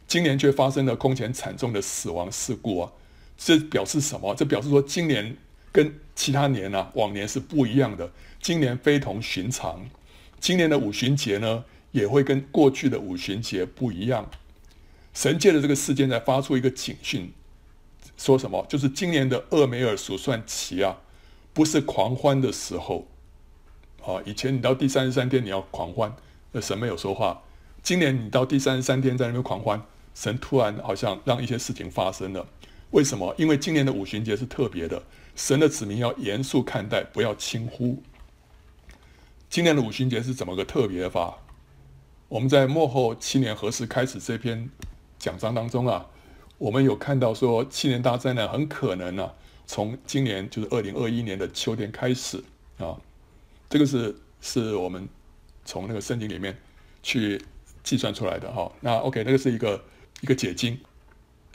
[0.08, 2.92] 今年却发生了空前惨重的死亡事故啊！
[3.38, 4.34] 这表示什么？
[4.34, 5.38] 这表示说今年
[5.72, 8.12] 跟其他年啊，往年是不一样的，
[8.42, 9.88] 今年非同寻常。
[10.40, 14.30] 今年的五旬节呢，也会跟过去的五旬节不一样。
[15.14, 17.32] 神借着这个事件在发出一个警讯，
[18.18, 18.66] 说什么？
[18.70, 20.96] 就是今年的厄梅尔数算期啊，
[21.54, 23.08] 不是狂欢的时候。
[24.06, 26.16] 啊，以前你到第三十三天你要狂欢，
[26.52, 27.42] 那神没有说话。
[27.82, 29.82] 今年你到第三十三天在那边狂欢，
[30.14, 32.48] 神突然好像让一些事情发生了。
[32.92, 33.34] 为什么？
[33.38, 35.02] 因为今年的五旬节是特别的，
[35.36, 38.02] 神的子民要严肃看待，不要轻忽。
[39.50, 41.38] 今年的五旬节是怎么个特别法？
[42.28, 44.70] 我们在末后七年何时开始这篇
[45.18, 46.06] 讲章当中啊，
[46.58, 49.34] 我们有看到说七年大灾难很可能啊，
[49.66, 52.44] 从今年就是二零二一年的秋天开始
[52.78, 52.98] 啊。
[53.70, 55.08] 这个是是我们
[55.64, 56.56] 从那个圣经里面
[57.02, 57.42] 去
[57.84, 58.70] 计算出来的哈。
[58.82, 59.82] 那 OK，那个是一个
[60.20, 60.78] 一个解经，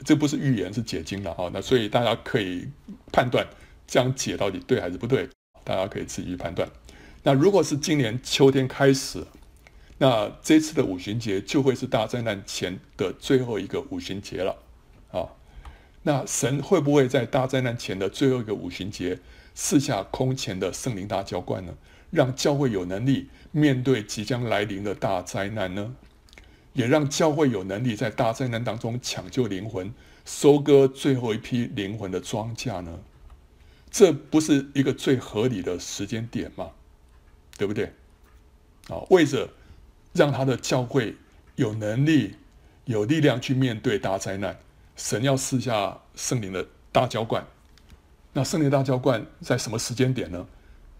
[0.03, 1.49] 这不是预言，是解经的哈。
[1.53, 2.67] 那所以大家可以
[3.11, 3.47] 判断
[3.85, 5.29] 这样解到底对还是不对，
[5.63, 6.67] 大家可以自己去判断。
[7.23, 9.25] 那如果是今年秋天开始，
[9.97, 14.57] 那这次的五旬节就会是大灾难前的最后一个五旬节了
[15.11, 15.27] 啊。
[16.03, 19.17] 那神会不会在大灾难前的最后一个五旬节
[19.55, 21.73] 赐下空前的圣灵大浇灌呢？
[22.11, 25.95] 让教会有能力面对即将来临的大灾难呢？
[26.73, 29.93] 也让教会有能力在大灾难当中抢救灵魂，
[30.25, 32.99] 收割最后一批灵魂的庄稼呢？
[33.89, 36.71] 这不是一个最合理的时间点吗？
[37.57, 37.85] 对不对？
[38.89, 39.49] 啊，为着
[40.13, 41.15] 让他的教会
[41.55, 42.35] 有能力、
[42.85, 44.57] 有力量去面对大灾难，
[44.95, 47.45] 神要赐下圣灵的大浇灌。
[48.33, 50.45] 那圣灵大浇灌在什么时间点呢？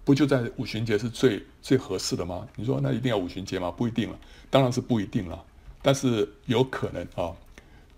[0.05, 2.47] 不就在五旬节是最最合适的吗？
[2.55, 3.71] 你说那一定要五旬节吗？
[3.71, 5.43] 不一定了，当然是不一定了。
[5.81, 7.35] 但是有可能啊，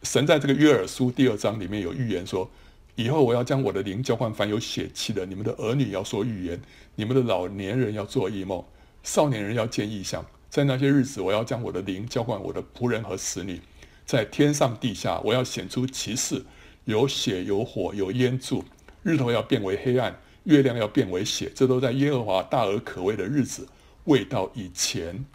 [0.04, 2.50] 神在这个约珥书第二章里面有预言说，
[2.96, 6.62] 以后我要将我的灵浇灌凡有血气的，你们的儿女要说预言，
[6.96, 8.64] 你们的老年人要做异梦，
[9.04, 10.26] 少年人要见异象。
[10.50, 13.60] 在那些日子，我要将我的灵浇灌我的仆人和使女，
[14.06, 16.46] 在天上地下，我要显出奇事，
[16.86, 18.64] 有血有火有烟柱，
[19.04, 23.68] 日头要变为黑暗，月亮要变为血，这都在耶和华大而可畏的日子
[24.06, 25.26] 未到以前。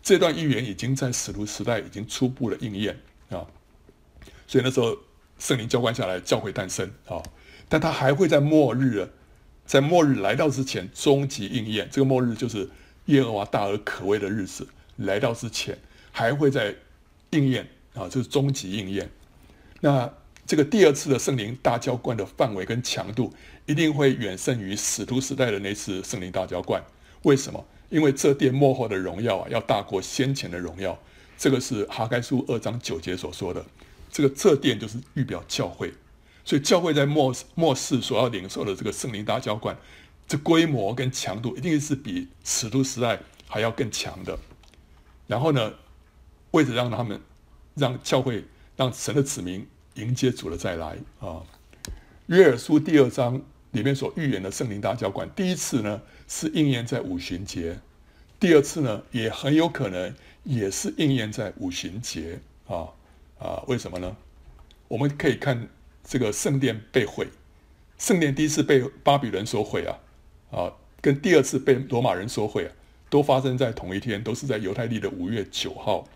[0.00, 2.96] 这段预言已经在使徒时代已经初步的应验
[3.30, 3.44] 啊，
[4.46, 4.96] 所以那时候。
[5.38, 7.22] 圣灵浇灌下来，教会诞生啊！
[7.68, 9.08] 但它还会在末日，
[9.66, 11.88] 在末日来到之前，终极应验。
[11.90, 12.68] 这个末日就是
[13.06, 15.78] 耶和华大而可畏的日子来到之前，
[16.10, 16.74] 还会在
[17.30, 18.08] 应验啊！
[18.08, 19.10] 就是终极应验。
[19.80, 20.12] 那
[20.46, 23.32] 这个第二次的圣灵大浇灌的范围跟强度，
[23.66, 26.82] 一定会远胜于使徒时代的那次圣灵大浇灌。
[27.22, 27.64] 为什么？
[27.90, 30.98] 因为这殿末后的荣耀啊，要大过先前的荣耀。
[31.36, 33.64] 这个是哈该书二章九节所说的。
[34.10, 35.92] 这个这殿就是预表教会，
[36.44, 39.76] 所以教会在末末世所要领受的这个圣灵大浇灌，
[40.26, 44.38] 这规模跟强度一定是比使徒时代还要更强的。
[45.26, 45.72] 然后呢，
[46.52, 47.20] 为了让他们
[47.74, 48.44] 让教会
[48.76, 51.42] 让神的子民迎接主的再来啊，
[52.26, 53.40] 约珥书第二章
[53.72, 57.78] 里面所预言的圣灵大浇灌，第一次呢是应验在五旬节，
[58.40, 62.88] 第二次呢也很有可能也是应验在五旬节啊。
[63.38, 64.16] 啊，为什么呢？
[64.88, 65.68] 我们可以看
[66.02, 67.28] 这个圣殿被毁，
[67.98, 69.98] 圣殿第一次被巴比伦所毁啊，
[70.50, 72.72] 啊，跟第二次被罗马人所毁啊，
[73.10, 76.08] 都发生在同一天，都是在犹太历的五月九号。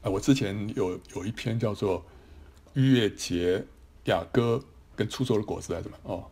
[0.00, 2.00] 啊，我之前有有一篇叫做
[2.72, 3.62] 《逾越节
[4.06, 4.64] 雅歌
[4.96, 6.24] 跟出售的果子》还是什么哦，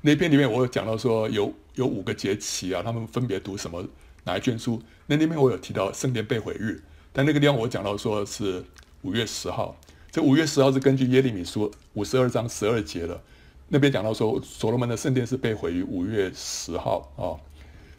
[0.00, 3.86] 那篇里面我有讲到说有有五个节期啊，他们分别读什么
[4.24, 4.82] 哪一卷书？
[5.06, 6.82] 那那边我有提到圣殿被毁日，
[7.12, 8.64] 但那个地方我讲到说是。
[9.02, 9.76] 五月十号，
[10.10, 13.20] 这五月十号是根据耶利米书五十二章十二节的，
[13.68, 17.38] 那边讲到说，所罗门的圣殿是被毁于五月十号啊。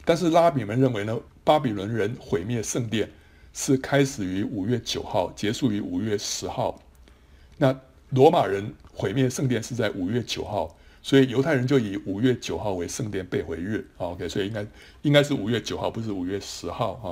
[0.04, 3.10] 但是拉比们认为呢，巴比伦人毁灭圣殿
[3.52, 6.78] 是开始于五月九号，结束于五月十号。
[7.56, 7.78] 那
[8.10, 13.88] 罗马人毁灭圣殿是在五月九号，所以犹太人就以五月九号为圣殿被毁日。
[13.96, 14.66] OK，所以应该
[15.02, 17.08] 应该是五月九号，不是五月十号啊。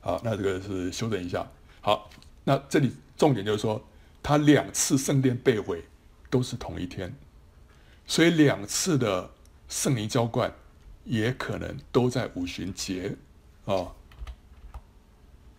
[0.00, 1.48] 好，那这个是修正一下。
[1.80, 2.10] 好。
[2.44, 3.86] 那这里重点就是说，
[4.22, 5.84] 他两次圣殿被毁
[6.28, 7.14] 都是同一天，
[8.06, 9.30] 所以两次的
[9.68, 10.52] 圣灵浇灌
[11.04, 13.16] 也可能都在五旬节
[13.66, 13.92] 啊、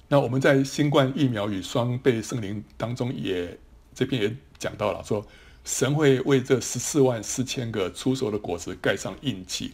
[0.10, 3.58] 那我们在新冠疫苗与双倍圣灵当中也
[3.96, 5.26] 这边也讲到了，说
[5.63, 9.74] 神会为这十四万四千个出售的果子盖上印记，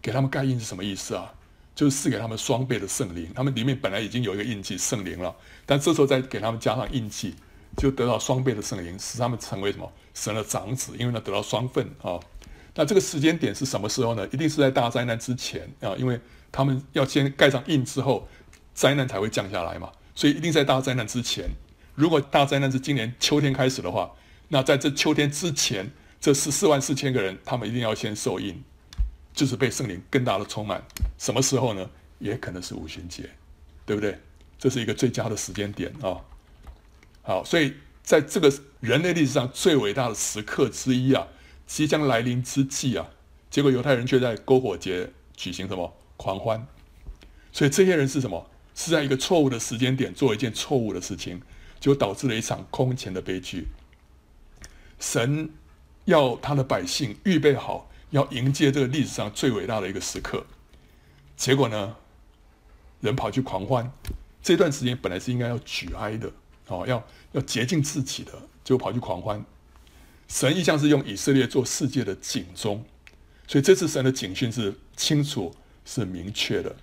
[0.00, 1.34] 给他们盖印是什么意思啊？
[1.74, 7.34] 就是赐给他们双倍的圣灵，他们里面本来已经有一个印记圣灵了，但这时候再给他们加上印记，
[7.76, 12.20] 就得到双倍的圣灵，使他们成为什么神的长子，因为呢得到双份啊。
[12.74, 14.26] 那这个时间点是什么时候呢？
[14.32, 16.18] 一定是在大灾难之前啊，因为
[16.50, 18.26] 他们要先盖上印之后，
[18.74, 21.50] 灾难才会降下来嘛，所以一定在大灾难之前。
[21.94, 24.10] 如果大灾难是今年秋天开始的话，
[24.48, 28.62] 那在这秋天之前，这十四万四千个人，他们一定要先受印。
[29.34, 30.82] 就是被圣灵更大的充满，
[31.18, 31.88] 什么时候呢？
[32.18, 33.28] 也可能是五旬节，
[33.84, 34.16] 对不对？
[34.56, 36.20] 这是一个最佳的时间点啊、
[37.22, 41.26] 好，所以在这个人类历史上最伟大的时刻之一啊，
[41.66, 43.08] 即将来临之际啊，
[43.50, 46.64] 结果犹太人却在篝火节举行什么狂欢？
[47.50, 48.48] 所以这些人是什么？
[48.76, 51.42] 是在一个错误的时间点做一件错误的事情，
[51.80, 53.66] 就导致了一场空前的悲剧。
[55.00, 55.50] 神
[56.04, 57.90] 要他的百姓预备好。
[58.12, 60.44] 要迎接这个历史上最伟大的一个时刻，
[61.34, 61.96] 结果呢，
[63.00, 63.90] 人跑去狂欢。
[64.42, 66.30] 这段时间本来是应该要举哀的，
[66.66, 69.42] 哦，要要洁净自己的，结果跑去狂欢。
[70.28, 72.84] 神一向是用以色列做世界的警钟，
[73.46, 75.54] 所以这次神的警讯是清楚、
[75.86, 76.76] 是明确的。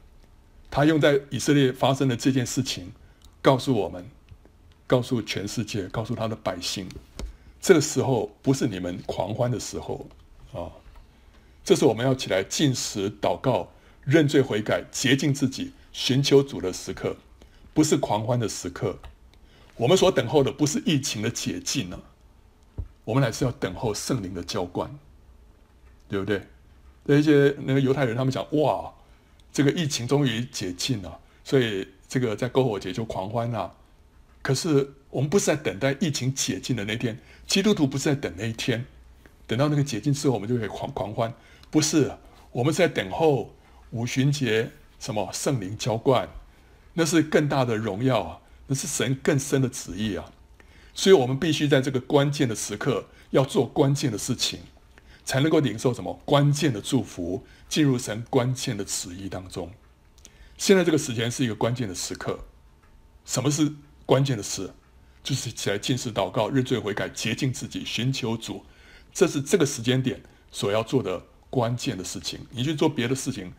[0.72, 2.92] 他用在以色列发生的这件事情，
[3.40, 4.10] 告诉我们，
[4.88, 6.90] 告诉全世界，告诉他的百姓，
[7.62, 10.08] 这个时候不是你们狂欢的时候
[10.54, 10.72] 啊。
[11.64, 13.72] 这是我们要起来禁食、祷告、
[14.04, 17.18] 认罪悔改、洁净自己、寻求主的时刻，
[17.74, 19.00] 不是狂欢的时刻。
[19.76, 22.02] 我们所等候的不是疫情的解禁呢，
[23.06, 24.98] 我们乃是要等候圣灵的浇灌，
[26.10, 26.48] 对不对？
[27.06, 28.94] 那些那个犹太人他们讲哇，
[29.54, 33.74] 这个疫情终于解禁了，所以这个在篝火节就狂欢了。
[34.42, 38.86] 可是我们不是在等待疫情解禁的那天，基督徒不是在等那一天，
[39.48, 41.34] 等到那个解禁之后，我们就可以狂狂欢。
[41.72, 42.18] 不是，
[42.52, 43.56] 我们在等候
[43.92, 46.28] 五旬节，什么圣灵浇灌，
[46.94, 50.32] 那是更大的荣耀啊，那是神更深的旨意啊，
[50.94, 54.62] 所以我们必须在这个关键的时刻，要做关键的事情，
[55.24, 59.72] 才能够领受什么关键的祝福，进入神关键的旨意当中。
[60.58, 62.40] 现在这个时间是一个关键的时刻。
[63.26, 63.72] 什么是
[64.08, 64.74] 关键的事？
[65.22, 68.66] 就是起来进食祷告、认罪悔改、洁净自己、寻求主，
[69.14, 72.40] 这是这个时间点所要做的关键的事情。
[72.52, 73.52] 你去做别的事情，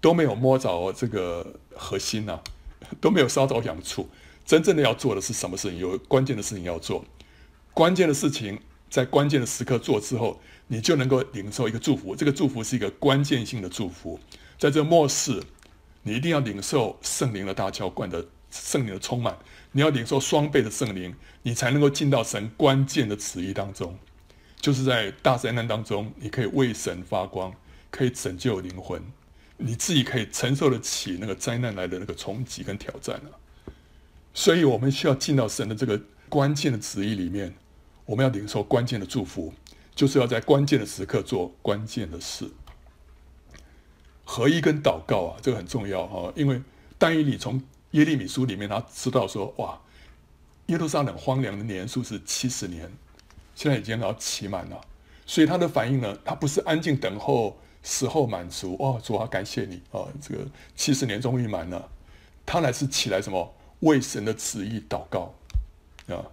[0.00, 2.40] 都没有摸着这个核心呐、
[3.00, 4.08] 都没有烧着痒处。
[4.44, 5.78] 真正的要做的是什么事情？
[5.78, 7.04] 有关键的事情要做，
[7.72, 12.16] 关键的事情在关键的时刻做之后，你就能够领受一个祝福。
[12.16, 14.18] 这个祝福是一个关键性的祝福，
[14.58, 15.40] 在这末世，
[16.02, 19.38] 你一定要领受圣灵的大浇灌的圣灵的充满。
[19.72, 23.96] 你要领受双倍的圣灵，你才能够进到神关键的旨意当中。
[24.60, 27.52] 就是在大灾难当中，你可以为神发光，
[27.90, 29.02] 可以拯救灵魂，
[29.56, 33.32] 你自己可以承受得起那个灾难来的那个冲击跟挑战啊。
[34.34, 37.54] 所以，我们需要进到神的这个关键的旨意里面，
[38.04, 39.52] 我们要领受关键的祝福，
[39.94, 42.48] 就是要在关键的时刻做关键的事。
[44.24, 46.62] 合一跟祷告啊，这个很重要啊，因为
[46.98, 47.60] 但以理从
[47.92, 49.80] 耶利米书里面，他知道说，哇，
[50.66, 52.88] 耶路撒冷荒凉的年数是七十年，
[53.54, 54.80] 现在已经要期满了，
[55.26, 61.88] 所以他的反应呢，他不是安静等候时候满足，哦，主啊，感谢你啊，这个七十年终于满了，
[62.44, 65.34] 他乃是起来什么，为神的旨意祷告
[66.08, 66.24] 啊。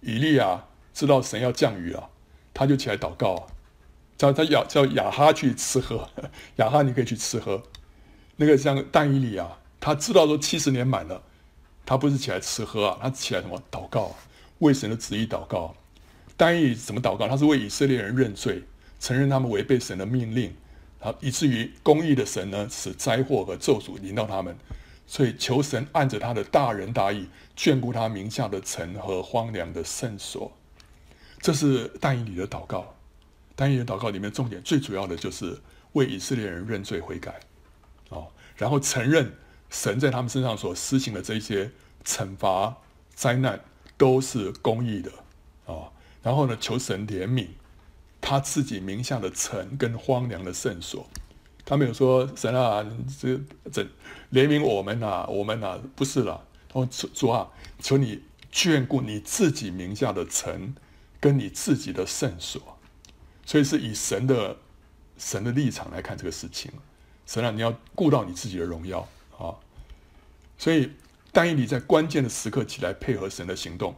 [0.00, 2.10] 以利亚知道神要降雨了，
[2.52, 3.46] 他就起来祷告，
[4.18, 6.10] 叫他雅叫亚哈去吃喝，
[6.56, 7.62] 亚哈你可以去吃喝，
[8.36, 9.60] 那个像但以理啊。
[9.80, 11.22] 他知道说七十年满了，
[11.84, 14.14] 他不是起来吃喝啊，他起来什么祷告，
[14.60, 15.74] 为神的旨意祷告。
[16.36, 17.28] 单以理怎么祷告？
[17.28, 18.62] 他是为以色列人认罪，
[19.00, 20.54] 承认他们违背神的命令，
[21.00, 24.56] 啊，以至于公义的神呢，使灾祸和咒诅临到他们，
[25.06, 30.52] 所以求神按着他的大仁大义，眷顾他名下的城和荒凉的圣所。
[31.40, 32.94] 这是但以理的祷告。
[33.56, 35.56] 但以的祷告里面重点最主要的就是
[35.92, 37.38] 为以色列人认罪悔改，
[38.08, 39.32] 哦，然后承认。
[39.70, 41.68] 神在他们身上所施行的这些
[42.04, 42.76] 惩罚、
[43.12, 43.58] 灾难，
[43.96, 45.10] 都是公义的。
[46.24, 47.46] 然后呢，求神怜悯
[48.20, 51.06] 他自己名下的城跟荒凉的圣所。
[51.66, 52.84] 他没有说神啊，
[53.20, 53.38] 这
[53.70, 53.82] 这
[54.32, 56.44] 怜悯我们啊，我们啊，不是了。
[56.68, 60.74] 他说主啊，求你眷顾你自己名下的城
[61.20, 62.60] 跟你自己的圣所。
[63.46, 64.56] 所以是以神的
[65.18, 66.72] 神的立场来看这个事情。
[67.26, 69.06] 神啊，你要顾到你自己的荣耀。
[69.38, 69.54] 啊，
[70.56, 70.90] 所以
[71.32, 73.94] 但以理在关键的时刻起来配合神的行动，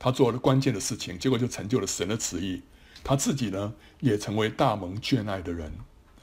[0.00, 2.62] 他做了关键的事情，结果就成就了神的旨意。
[3.04, 5.70] 他自己呢，也成为大蒙眷爱的人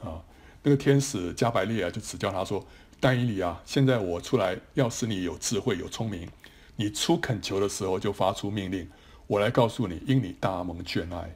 [0.02, 0.20] 啊。
[0.64, 2.66] 那个天使加百列啊，就指教他说
[2.98, 6.28] ：“但以理啊，现在我出来要使你有智慧、有聪明。
[6.74, 8.88] 你出恳求的时候，就发出命令，
[9.28, 11.32] 我来告诉你，因你大蒙眷爱。”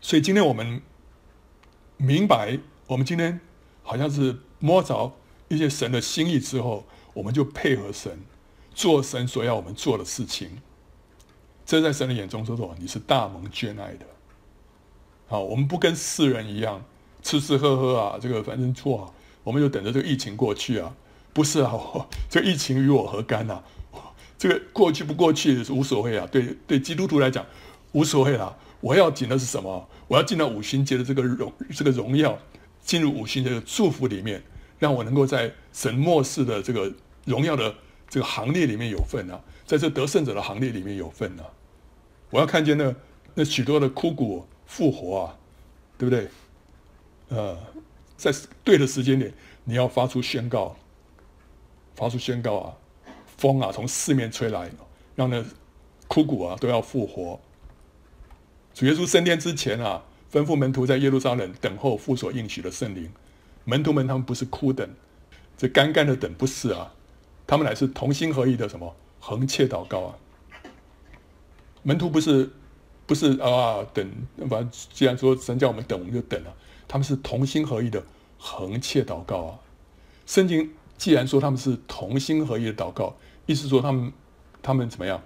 [0.00, 0.80] 所以今天我们
[1.98, 3.38] 明白，我们今天
[3.82, 5.12] 好像是摸着。
[5.48, 8.18] 一些神的心意之后，我们就配合神，
[8.74, 10.62] 做神所要我们做的事情。
[11.66, 14.06] 这在神的眼中说说，你是大蒙眷爱的。
[15.26, 16.84] 好，我们不跟世人一样
[17.22, 19.04] 吃吃喝喝啊，这个反正错啊，
[19.42, 20.94] 我们就等着这个疫情过去啊。
[21.32, 21.72] 不是啊，
[22.30, 23.62] 这个疫情与我何干呐？
[24.36, 26.28] 这个过去不过去是无所谓啊。
[26.30, 27.44] 对对，基督徒来讲
[27.92, 28.54] 无所谓啦。
[28.80, 29.88] 我要紧的是什么？
[30.06, 32.38] 我要进到五旬节的这个荣这个荣耀，
[32.82, 34.42] 进入五旬节的祝福里面。
[34.80, 36.92] 让我能够在神末世的这个
[37.24, 37.72] 荣耀的
[38.10, 41.44] 这个行列里面有份啊，在这得胜者的行列里面有份啊！
[42.30, 42.94] 我要看见那
[43.34, 45.38] 那许多的枯骨复活啊，
[45.96, 46.28] 对不对？
[47.28, 47.58] 呃，
[48.16, 49.32] 在对的时间点，
[49.64, 50.76] 你要发出宣告，
[51.94, 52.76] 发出宣告啊！
[53.36, 54.70] 风啊，从四面吹来，
[55.14, 55.44] 让那
[56.06, 57.40] 枯骨啊都要复活。
[58.74, 63.10] 主耶稣升天之前啊，吩咐门徒在耶路撒冷等候父所应许的圣灵。
[63.64, 64.88] 门徒们，他们不是哭等，
[65.56, 66.92] 这干干的等不是啊，
[67.46, 68.94] 他们乃是同心合意的什么
[69.26, 70.14] 横切祷告啊。
[71.82, 72.50] 门徒不是
[73.06, 74.06] 不是啊等，
[74.50, 76.54] 反正既然说神叫我们等，我们就等了。
[76.86, 78.04] 他们是同心合意的
[78.38, 79.58] 横切祷告啊。
[80.26, 83.16] 圣经既然说他们是同心合意的祷告，
[83.46, 84.12] 意思说他们
[84.62, 85.22] 他们怎么样？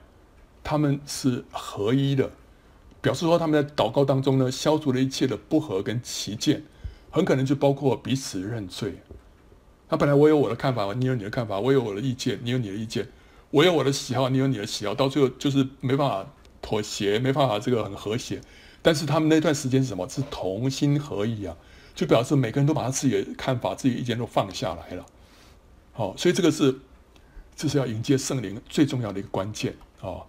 [0.62, 2.30] 他们是合一的，
[3.01, 6.62] 表示说他们在祷告当中呢，消除了一切的不和跟歧见。
[7.11, 9.01] 很可能就包括彼此认罪。
[9.88, 13.09] 那本来我有我的看法，你有你的看法，我有我的意见，你有你的意见，
[13.51, 16.26] 我有我的喜好，你有你的喜好，到最后就是没办法
[16.61, 18.40] 妥协，没办法这个很和谐。
[18.82, 20.09] 但是他们那段时间是什么？
[20.09, 21.57] 是同心合意啊，
[21.94, 25.07] 就表示每个人都把他自己的看法、自己意见都放下来了。
[25.92, 26.78] 好，所以这个是
[27.57, 30.22] 这是要迎接圣灵最重要的一个关键啊。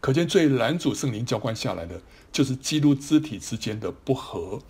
[0.00, 2.00] 可见最拦阻圣灵浇灌下来的，
[2.30, 4.60] 就是基督肢体之间的不和。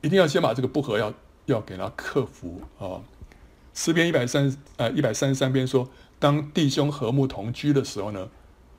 [0.00, 1.12] 一定要先把这个不和要
[1.44, 3.02] 要给他克服啊！
[3.74, 5.88] 诗篇一百三呃一百三十三篇说，
[6.22, 8.28] 当弟兄和睦同居的时候呢，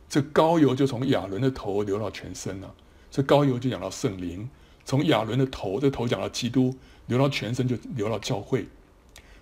[0.07, 2.73] 这膏油就从亚伦的头流到全身了。
[3.11, 4.49] 这膏油就讲到圣灵，
[4.85, 6.73] 从亚伦的头，这头讲到基督，
[7.07, 8.69] 流到全身就流到教会。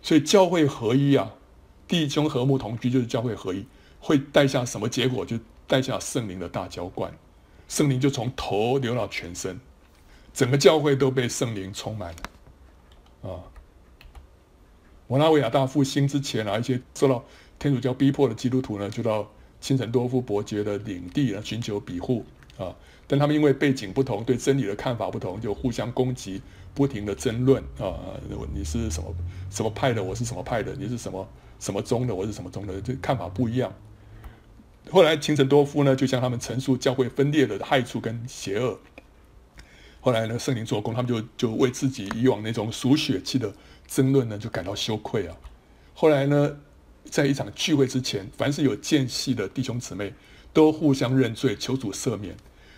[0.01, 1.31] 所以教会合一啊，
[1.87, 3.67] 弟兄和睦同居就是教会合一，
[3.99, 5.23] 会带下什么结果？
[5.23, 5.37] 就
[5.67, 7.15] 带下圣灵的大浇灌，
[7.67, 9.59] 圣灵就从头流到全身。
[10.33, 12.11] 整个教会都被圣灵充满
[13.21, 13.45] 了啊！
[15.07, 17.23] 摩拉维亚大复兴之前啊，一些受到
[17.61, 22.25] 天主教逼迫的基督徒呢，就到清臣多夫伯爵的领地呢寻求庇护
[22.57, 22.75] 啊。
[23.05, 26.41] 但他们因为背景不同，对真理的看法不同，就互相攻击，
[26.73, 27.93] 不停的争论啊。
[28.51, 29.13] 你是什么
[29.51, 30.03] 什么派的？
[30.03, 30.73] 我是什么派的？
[30.73, 32.15] 你是什么什么宗的？
[32.15, 32.81] 我是什么宗的？
[32.81, 33.71] 这看法不一样。
[34.89, 38.79] 后来清臣多夫呢，就向他们陈述教会分裂的害处跟邪恶。
[39.99, 43.53] 后来呢，圣灵做工，他们就就为自己以往那种属血气的
[43.85, 45.37] 争论呢，就感到羞愧啊。
[45.93, 46.57] 后来呢，
[47.11, 50.11] 在一场聚会之前，凡是有间隙的弟兄姊妹
[50.51, 52.35] 都互相认罪，求主赦免。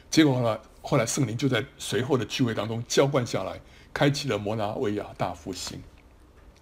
[0.09, 3.61] 结果呢，后来圣灵就在随后的聚会当中浇灌下来，
[3.93, 5.79] 开启了摩拉维亚大复兴。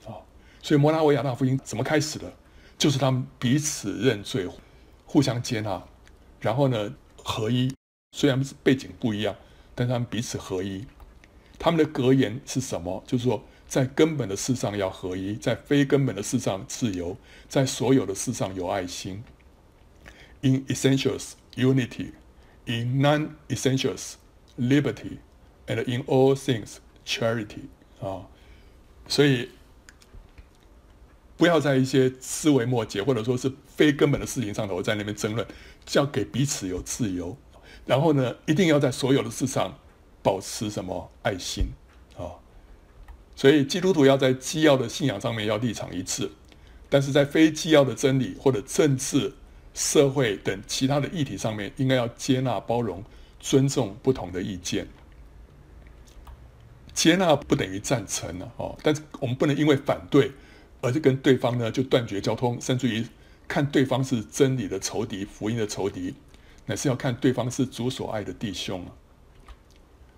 [0.06, 0.22] 啊，
[0.62, 2.32] 所以摩拉维亚大复兴怎么开始的？
[2.78, 4.48] 就是他们彼此认罪，
[5.06, 5.82] 互相接纳，
[6.40, 7.74] 然后呢，合一。
[8.16, 9.36] 虽然背景不一样。
[9.74, 10.86] 但他们彼此合一，
[11.58, 13.02] 他们的格言是什么？
[13.08, 13.42] 就是说，
[13.72, 17.16] 在根本的事上要合一，在非根本的事上自由，
[17.48, 19.24] 在所有的事上有爱心。
[20.42, 22.12] In essentials, unity;
[22.66, 24.16] in non-essentials,
[24.60, 25.20] liberty;
[25.68, 27.70] and in all things, charity.
[28.02, 28.28] 啊，
[29.08, 29.52] 所以
[31.38, 35.48] 不要在一些思维末节或者说是非根本的事情上头在那边争论，
[35.86, 37.38] 就要给彼此有自由。
[37.86, 39.80] 然后呢，一定要在所有的事上
[40.22, 41.68] 保持什么爱心？
[43.42, 46.30] 所以基督徒要在基要的信仰上面要立场一致，
[46.88, 49.34] 但是在非基要的真理或者政治、
[49.74, 53.04] 社会等其他的议题上面，应该要接纳、包容、
[53.39, 54.88] 尊重不同的意见。
[56.94, 60.32] 接纳不等于赞成了哦，但是我们不能因为反对，
[60.80, 63.04] 而是跟对方呢就断绝交通，甚至于
[63.48, 66.14] 看对方是真理的仇敌、福音的仇敌。
[66.68, 68.86] 乃是要看对方是主所爱的弟兄。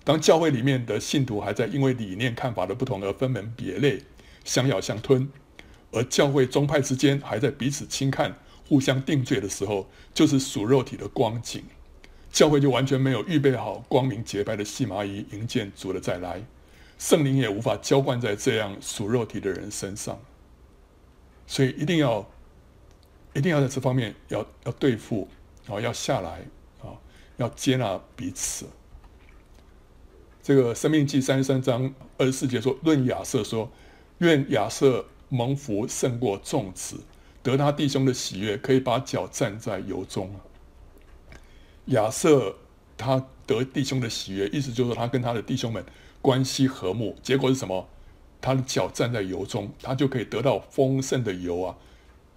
[0.04, 4.02] 当教会里面的信徒还在因为理念看法的不同而分门别类、
[4.44, 5.30] 相咬相吞，
[5.92, 8.38] 而教会宗派之间还在彼此轻看、
[8.68, 11.64] 互相定罪的时候，就是属肉体的光景。
[12.32, 16.44] 教会就完全没有预备好光明洁白的细麻衣迎接主的再来，
[16.98, 20.20] 圣灵也无法浇灌在这样属肉体的人身上。
[21.46, 22.28] 所以一定要，
[23.34, 25.28] 一定要在这方面要要对付。
[25.68, 26.42] 哦，要下来
[26.82, 26.92] 啊！
[27.38, 28.66] 要接纳彼此。
[30.44, 33.72] 这个《生命记》三十三章二十四节说：“论亚瑟说，
[34.18, 36.98] 愿亚瑟蒙福胜过众子，
[37.42, 40.30] 得他弟兄的喜悦，可以把脚站在油中。”
[41.88, 42.58] 亚瑟
[42.98, 45.82] 他得弟兄的喜悦，意思就是说他跟他的弟兄们
[46.22, 47.16] 关系和睦。
[47.24, 47.88] 结果是什么？
[48.42, 51.78] 他的脚站在油中，他就可以得到丰盛的油啊！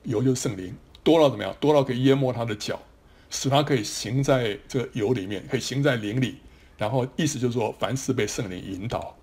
[0.04, 1.52] 油就是圣灵，多到怎么样？
[1.58, 2.80] 多到可以淹没他的脚。
[3.28, 6.36] 使他可以行在这个油里面，可以行在灵里，
[6.76, 9.16] 然后意思就是说，凡事被圣灵引导。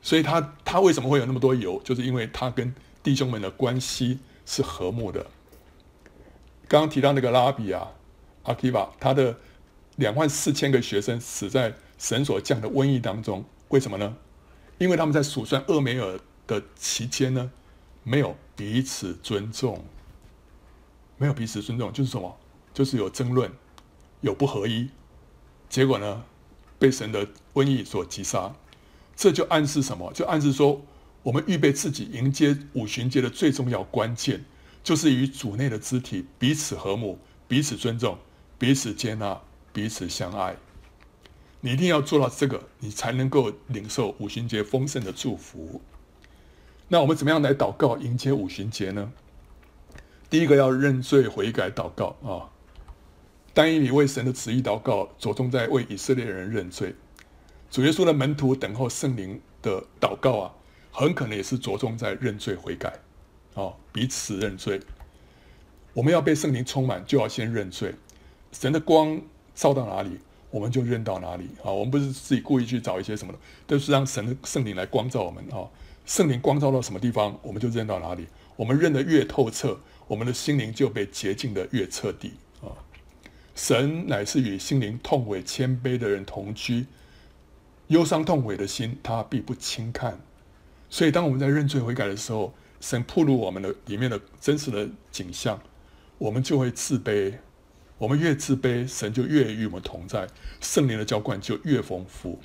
[0.00, 1.80] 所以他他为什么会有那么多油？
[1.84, 5.24] 就是因为他跟弟兄们的关系是和睦的。
[6.66, 7.92] 刚刚提到那个拉比啊，
[8.44, 9.36] 阿基巴，他的
[9.96, 14.16] 两万四千个学生死在神所降的瘟疫当中，为什么呢？
[14.78, 17.50] 因为他们在数算厄梅尔的期间呢，
[18.02, 19.84] 没有彼此尊重，
[21.18, 22.36] 没有彼此尊重，就是什么？
[22.74, 23.52] 就是有争论，
[24.22, 24.88] 有不合一，
[25.68, 26.24] 结果呢，
[26.82, 27.24] 被神的
[27.54, 28.52] 瘟疫所击杀。
[29.14, 30.12] 这就暗示什么？
[30.12, 30.82] 就暗示说，
[31.22, 34.44] 我们预备自己迎接五旬节的最重要关键，
[34.82, 38.18] 就是与主内的肢体彼此和睦、彼此尊重、
[38.58, 39.40] 彼此接纳、
[39.72, 40.56] 彼此相爱。
[41.60, 45.80] 你一定要做到这个，你才能够领受五旬节丰盛的祝福。
[46.88, 49.12] 那我们怎么样来祷告迎接五旬节呢？
[50.28, 52.50] 第一个要认罪悔改祷告啊。
[53.54, 56.94] 但以理为神的旨意祷告，着重在为以色列人认罪。
[57.70, 60.54] 主耶稣的门徒等候圣灵的祷告啊，
[60.90, 62.92] 很可能也是着重在认罪悔改，
[63.54, 64.80] 哦，彼此认罪。
[65.94, 67.94] 我们要被圣灵充满，就要先认罪。
[68.52, 69.20] 神的光
[69.54, 70.18] 照到哪里，
[70.50, 71.70] 我们就认到哪里啊。
[71.70, 75.68] 我们不是自己故意去找一些什么的，都是让神的圣灵来光照我们啊。
[76.04, 78.26] 圣灵光照到什么地方，我们就认到哪里。
[78.56, 82.32] 我们认得越透彻，我们的心灵就被洁净的越彻底。
[82.62, 82.72] 啊
[83.54, 86.86] 神乃是与心灵痛悔谦卑的人同居，
[87.88, 90.20] 忧伤痛悔的心，他必不轻看。
[90.88, 95.60] 所以，当我们在认罪悔改的时候，神暴露我们的里面的真实的景象，
[96.18, 97.34] 我们就会自卑。
[97.98, 100.26] 我们越自卑，神就越与我们同在，
[100.60, 102.40] 圣灵的浇灌就越丰富。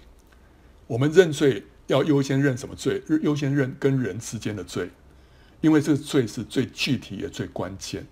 [0.86, 3.02] 我们认罪要优先认什么罪？
[3.24, 4.92] 优先认跟人之间的罪，
[5.62, 8.06] 因为这个罪是最具体也最关键。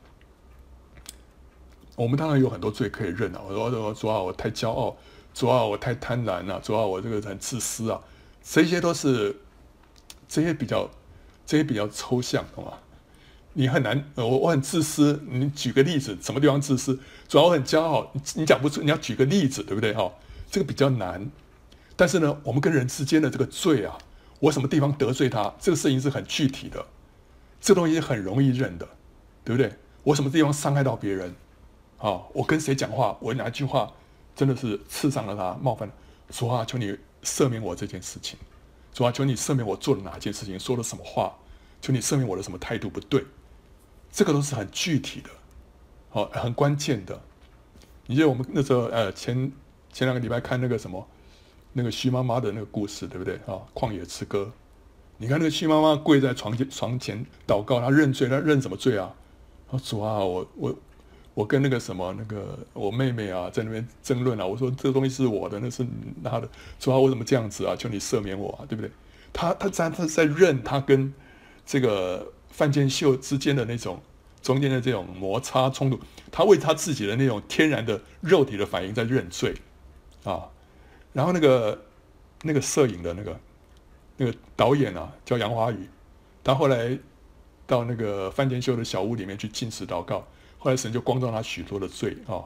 [1.96, 3.42] 我们当然有很多罪可以认啊！
[3.48, 4.96] 我说主啊，我太骄傲；
[5.34, 8.00] 主啊，我太贪婪了；主啊，我这个很自私啊！
[8.44, 9.36] 这些都是
[10.28, 10.90] 这些比较
[11.46, 12.74] 这些比较抽象，懂吗？
[13.54, 15.24] 你很难，我我很自私。
[15.30, 17.00] 你举个例子，什么地方自私？
[17.30, 19.94] 主要我很骄傲，你你讲不出，你要举个例子，对不对？
[19.94, 20.12] 哈，
[20.52, 21.32] 这个比较难。
[21.96, 23.98] 但是呢，我们跟人之间的这个罪啊，
[24.40, 26.86] 我什么地方得罪他，这个事情是很具体的，
[27.62, 28.86] 这个东西很容易认的，
[29.46, 29.72] 对不对？
[30.04, 31.34] 我什么地方伤害到别人？
[31.98, 33.92] 啊，我跟谁讲话，我哪句话
[34.36, 35.94] 真的是刺伤了他，冒犯了？
[36.30, 38.38] 主啊，求你赦免我这件事情。
[38.94, 41.36] 主啊，求你赦免我做了哪件事情，说了什么话？
[41.82, 43.24] 求你赦免我的什么态度不对？
[44.12, 45.30] 这个都是很具体的，
[46.10, 47.20] 好，很关键的。
[48.08, 49.52] 你记得我们那时候，呃，前
[49.92, 51.06] 前两个礼拜看那个什么，
[51.74, 53.36] 那个徐妈妈的那个故事，对不对？
[53.46, 54.52] 啊，旷野之歌。
[55.18, 59.14] 你看那个徐妈妈跪在床前床前祷告，她认罪，她认什么罪啊？
[59.70, 60.76] 说主啊，我我
[61.36, 64.44] 我跟那个什么那个我妹妹啊，在那边争论啊。
[64.44, 65.86] 我说这个东西是我的，那是
[66.24, 66.50] 他的。
[66.80, 67.76] 说他为什么这样子啊？
[67.76, 68.90] 求你赦免我啊，对不对？
[69.32, 71.14] 他他在他在认他跟
[71.64, 72.32] 这个。
[72.56, 74.02] 范建秀之间的那种
[74.42, 76.00] 中间的这种摩擦冲突，
[76.32, 79.54] 他为他自己的那种天然的肉体的反应在认罪
[80.24, 80.48] 啊。
[81.12, 81.84] 然后那个
[82.44, 83.40] 那个摄影的那个
[84.16, 85.90] 那个导演啊，叫杨华宇，
[86.46, 86.98] 他后来
[87.68, 90.26] 到那个范建秀的小屋里面去进食祷告，
[90.66, 92.42] 后来神就光照他许多的罪啊。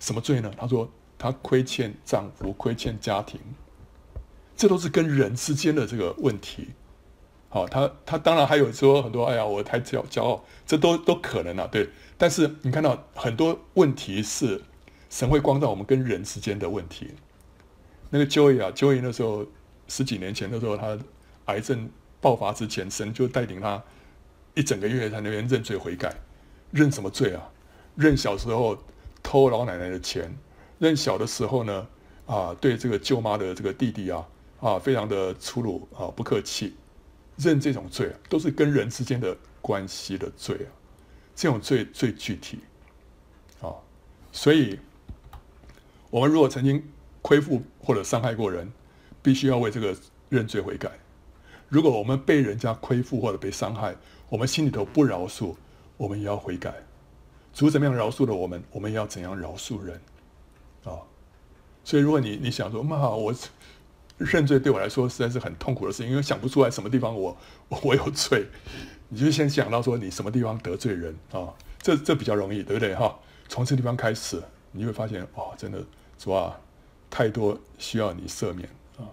[0.00, 0.50] 什么罪呢？
[0.56, 3.38] 他说他亏欠丈夫，亏欠家庭，
[4.56, 6.68] 这都是跟人之间的这个问题。
[7.50, 11.90] 好，他他当然还有说很多，哎呀，我太骄骄傲，这都都可能啊，对。
[12.16, 14.62] 但是你看到很多问题是
[15.10, 17.10] 神会光照我们跟人之间的问题。
[18.08, 19.44] 那个 Joey 啊，Joey 那时候
[19.86, 20.98] 十几年前的时候，他
[21.44, 21.90] 癌症
[22.22, 23.82] 爆发之前，神就带领他
[24.54, 26.14] 一整个月在那边认罪悔改，
[26.70, 27.50] 认什么罪啊？
[27.96, 28.78] 认小时候
[29.22, 30.32] 偷老奶奶的钱，
[30.78, 31.86] 认小的时候呢，
[32.26, 34.26] 啊，对这个舅妈的这个弟弟啊，
[34.60, 36.74] 啊，非常的粗鲁啊，不客气。
[37.36, 40.70] 认这种罪啊，都是跟人之间的关系的罪啊，
[41.36, 42.58] 这种罪最具体
[43.60, 43.70] 啊，
[44.32, 44.76] 所以，
[46.10, 46.82] 我们如果曾经
[47.22, 48.72] 亏负或者伤害过人，
[49.22, 49.96] 必须要为这个
[50.28, 50.90] 认罪悔改。
[51.68, 53.94] 如果我们被人家亏负或者被伤害，
[54.28, 55.54] 我们心里头不饶恕，
[55.98, 56.74] 我们也要悔改。
[57.52, 60.00] 主怎么样饶恕了我们，我们也要怎样饶恕人
[60.84, 61.04] 啊。
[61.84, 63.34] 所以，如果你你想说，妈，我。
[64.20, 67.36] 认罪对我来说实在是很痛苦的事情，因为想不出来什么地方我
[67.84, 68.48] 我有罪，
[69.10, 73.16] 你就先想到说你什么地方得罪人啊，这这比较容易，对不对哈？
[73.46, 74.42] 从这地方开始，
[74.72, 75.86] 你会发现哦，真的
[76.18, 76.58] 主啊，
[77.08, 78.68] 太多需要你赦免
[78.98, 79.06] 啊。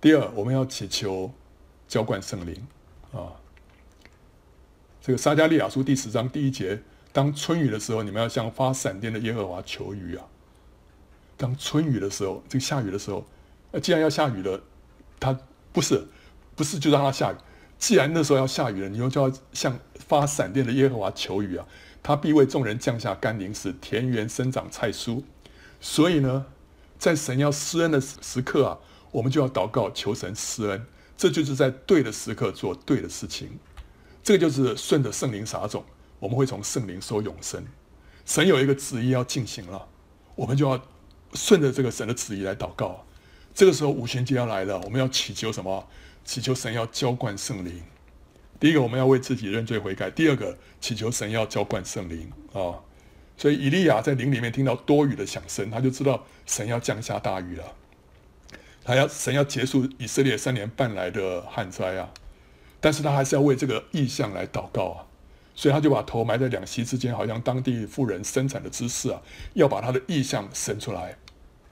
[0.00, 1.32] 第二，我们要祈求
[1.88, 2.64] 浇灌圣灵
[3.12, 3.34] 啊。
[5.06, 6.80] 这个撒迦利亚书第十章第一节，
[7.12, 10.24] 当春雨的时候，你们要向发闪电的耶和华求雨啊。
[11.36, 13.22] 当春雨的时候，这个下雨的时候。
[13.70, 14.62] 那既然要下雨了，
[15.20, 15.38] 他
[15.74, 16.06] 不是
[16.56, 17.36] 不是就让他下雨。
[17.78, 21.66] 既然那时候要下雨了，你又就要向发闪电的耶和华求雨啊！
[22.02, 25.22] 他必为众人降下甘霖，使田园生长菜蔬。
[25.82, 26.46] 所以呢，
[26.98, 28.78] 在神要施恩的时刻啊，
[29.10, 30.86] 我们就要祷告求神施恩。
[31.14, 33.58] 这就是在对的时刻做对的事情。
[34.24, 35.84] 这个就是顺着圣灵撒种，
[36.18, 37.62] 我们会从圣灵收永生。
[38.24, 39.86] 神有一个旨意要进行了，
[40.34, 40.82] 我们就要
[41.34, 43.04] 顺着这个神的旨意来祷告。
[43.54, 45.86] 这个时候五旬节要来了，我们要祈求什么？
[46.24, 47.82] 祈求神要浇灌圣灵。
[48.58, 52.80] 第一个，我们要为自己认罪悔改；第二个，祈求神要浇灌圣灵啊。
[53.36, 57.64] 所以以利亚在林里面听到多雨的响声，他就知道神要降下大雨了。
[58.82, 62.08] 他要神要结束以色列三年半来的旱灾啊，
[62.84, 65.06] 但是他还是要为这个意象来祷告啊。
[65.54, 69.22] 所以他就把头埋在两膝之间，好像当地妇人生产的姿势啊，
[69.54, 71.16] 要把他的意象生出来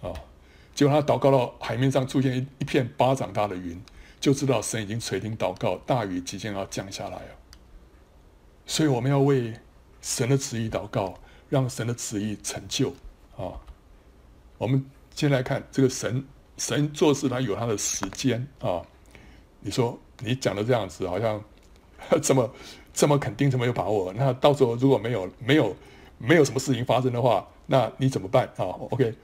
[0.01, 0.09] 啊。
[0.75, 3.79] 结果他祷告到海面上出现一一片巴掌大的云，
[4.21, 7.37] 就知道神已经垂听祷告，大雨即将要降下来了。
[8.65, 9.53] 所以我们要为
[10.01, 11.19] 神的旨意祷告，
[11.51, 12.95] 让神的旨意成就
[13.37, 13.61] 啊。
[14.57, 14.83] 我们
[15.15, 16.25] 先来看这个神，
[16.57, 18.81] 神做事他有他的时间啊。
[19.61, 21.43] 你说你讲的这样子，好像
[22.23, 22.51] 这么
[22.95, 25.77] 这么肯定，这么有把握，那到时候如果没有没有
[26.19, 29.15] 没有什么事情发生的话，那你怎么办啊？OK，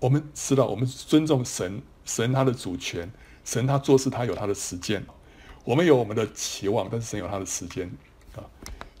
[0.00, 3.10] 我们知道，我们尊重神，神他的主权，
[3.44, 5.04] 神他做事他有他的时间，
[5.64, 7.90] 我们有我们的期望，但是神有他的时间
[8.36, 8.44] 啊。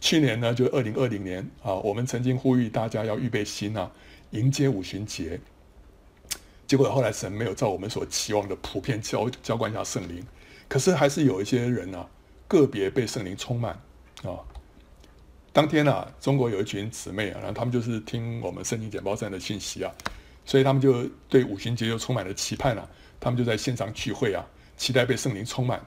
[0.00, 3.90] 去年呢，就二零二零年啊，我们曾经呼吁大家要预备心啊，
[4.30, 5.40] 迎接五旬节。
[6.66, 10.24] 结果后来神没有照我们所期望的普遍浇浇灌下圣灵，
[10.74, 12.04] 可是还是有一些人啊，
[12.48, 13.74] 个别被圣灵充满
[14.24, 14.42] 啊。
[15.52, 19.94] 当天啊，中国有一群姊妹啊，然后他们就是听我们圣经简报站的信息啊，
[20.44, 22.88] 所以他们就对五旬节就充满了期盼啊。
[23.20, 24.44] 他们就在线上聚会啊，
[24.76, 25.80] 期待被圣灵充满。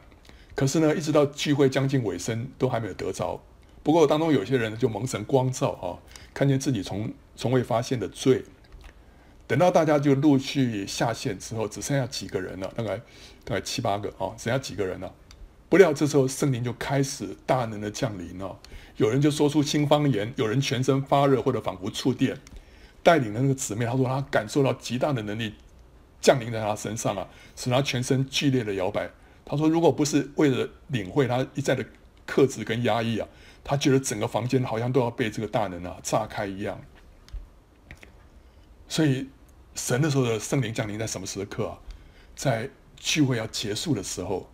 [0.55, 3.43] 可是呢，一直到聚会将近尾声，都还没有得着。
[3.83, 5.99] 不过当中有些人就蒙神光照啊，
[6.33, 8.45] 看见自己从从未发现的罪。
[9.47, 12.97] 等到大家就陆续下线之后，只剩下几个人了，大概
[13.45, 15.09] 大概七八个啊，剩下几个人了。
[15.69, 18.59] 不料这时候圣灵就开始大能的降临了，
[18.97, 22.37] 有人就说出新方言，有人全身发热或者仿佛触电，
[23.01, 25.55] 带领的那个姊妹，她说她感受到极大的能力
[26.19, 29.09] 降临在她身上啊，使她全身剧烈的摇摆。
[29.45, 31.85] 她说如果不是为了领会她一再的
[32.25, 33.27] 克制跟压抑啊，
[33.63, 36.81] 她觉得整个房间好像都要被这个大能啊炸开一样。
[38.89, 39.29] 所以。
[39.77, 41.77] 神的时候的圣灵降临在什么时刻啊？
[42.35, 44.49] 在聚会要结束的时候，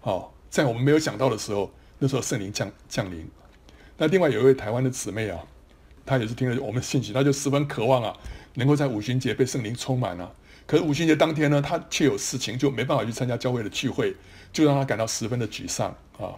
[0.00, 3.28] 哦，在我们没有想到的时候，那时候圣灵降降临。
[3.98, 5.38] 那另外有一位台湾的姊妹啊，
[6.04, 8.16] 她也是听了我们的信息，她就十分渴望啊，
[8.54, 10.32] 能够在五旬节被圣灵充满啊。
[10.66, 14.16] 可是五旬节当天呢，她却有事情，就没办法去参加教会的聚会，
[14.52, 16.34] 就让她感到十分的沮丧啊。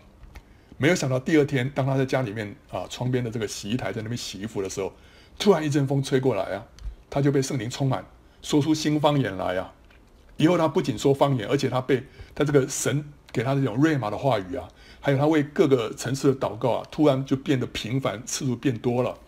[0.76, 4.92] 没有想到第二天，当她在家里面啊，窗边的这个洗衣台在那边洗衣服的时候，
[5.38, 6.66] 突然一阵风吹过来啊。
[7.11, 8.04] 他就被圣灵充满，
[8.42, 9.72] 说出新方言来啊！
[10.36, 12.02] 以后他不仅说方言，而且他被
[12.34, 14.68] 他这个神给他这种瑞玛的话语啊，
[15.00, 19.18] 还有他为各个城市的祷告啊，突然就变得频繁，次数变多了。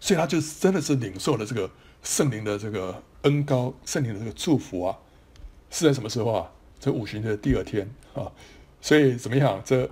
[0.00, 1.70] 所以他就真的是领受了这个
[2.02, 4.98] 圣灵的这个恩膏，圣灵的这个祝福啊，
[5.70, 6.50] 是在什么时候啊？
[6.80, 8.30] 这五旬的第二天啊！
[8.80, 9.62] 所以怎么样？
[9.64, 9.88] 这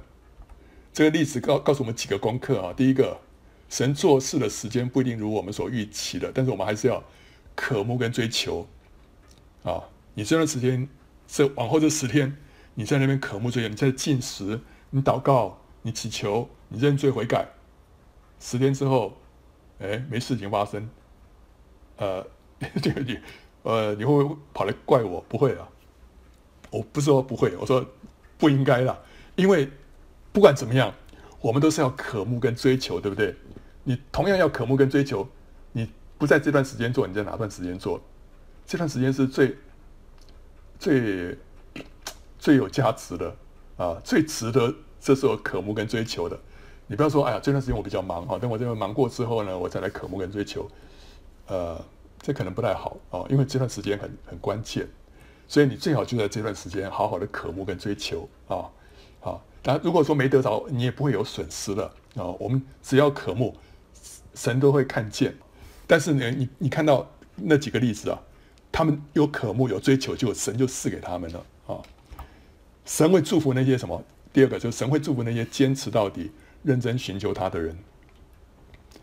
[0.93, 2.73] 这个例子告告诉我们几个功课啊。
[2.73, 3.19] 第一个。
[3.71, 7.03] 神做事的时间不一定如我们所预期的，但是我们还是要
[7.55, 8.67] 渴慕跟追求
[9.63, 9.85] 啊！
[10.15, 10.89] 你这段时间，
[11.29, 12.37] 这往后这十天，
[12.75, 14.61] 你在那边渴慕追求，你在进食，
[14.91, 17.49] 你祷告，你祈求，你认罪悔改。
[18.41, 19.17] 十天之后，
[19.79, 20.91] 哎，没事情发生，
[21.97, 22.27] 呃，
[22.83, 23.19] 这个你，
[23.63, 25.25] 呃，你会不会跑来怪我？
[25.29, 25.69] 不会啊，
[26.71, 27.87] 我不是说不会，我说
[28.37, 28.99] 不应该啦，
[29.37, 29.71] 因为
[30.33, 30.93] 不管怎么样，
[31.41, 33.37] 我们都是要渴慕跟追求，对不对？
[33.83, 35.27] 你同样要渴慕跟追求，
[35.73, 38.01] 你不在这段时间做，你在哪段时间做？
[38.67, 39.57] 这段时间是最
[40.79, 41.37] 最
[42.39, 43.35] 最有价值的
[43.77, 46.39] 啊，最值得这时候渴慕跟追求的。
[46.87, 50.71] 你不要说，哎呀，这段时间我比较忙哈，等我这边忙过之后呢，我再来渴慕跟追求。
[51.49, 51.85] 呃，
[52.21, 54.87] 这可能不太好啊，因为这段时间很很关键，
[55.49, 58.71] 所以你最好就在这段时间好好的渴慕跟追求啊
[59.21, 59.41] 啊。
[59.63, 62.27] 当然，如果说没得着，你也不会有损失的啊。
[62.39, 63.57] 我们只要渴慕。
[64.35, 65.35] 神都会看见，
[65.87, 68.21] 但是呢，你你看到那几个例子啊，
[68.71, 71.83] 他们有渴慕有追求，就神就赐给他们了啊。
[72.85, 74.03] 神会祝福那些什么？
[74.33, 76.31] 第二个就是神会祝福那些坚持到底、
[76.63, 77.77] 认真寻求他的人。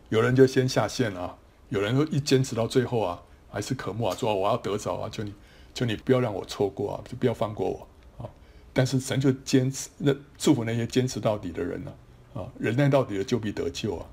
[0.09, 1.35] 有人就先下线啊，
[1.69, 5.33] 有人说一坚持到最后啊，还是渴慕啊，说我要得着啊，求你
[5.73, 7.87] 求你不要让我错过啊，就不要放过我
[8.23, 8.29] 啊。
[8.71, 11.93] 但是神就坚持那祝福那些坚持到底的人呢
[12.33, 14.05] 啊，啊，忍耐到底的就必得救啊。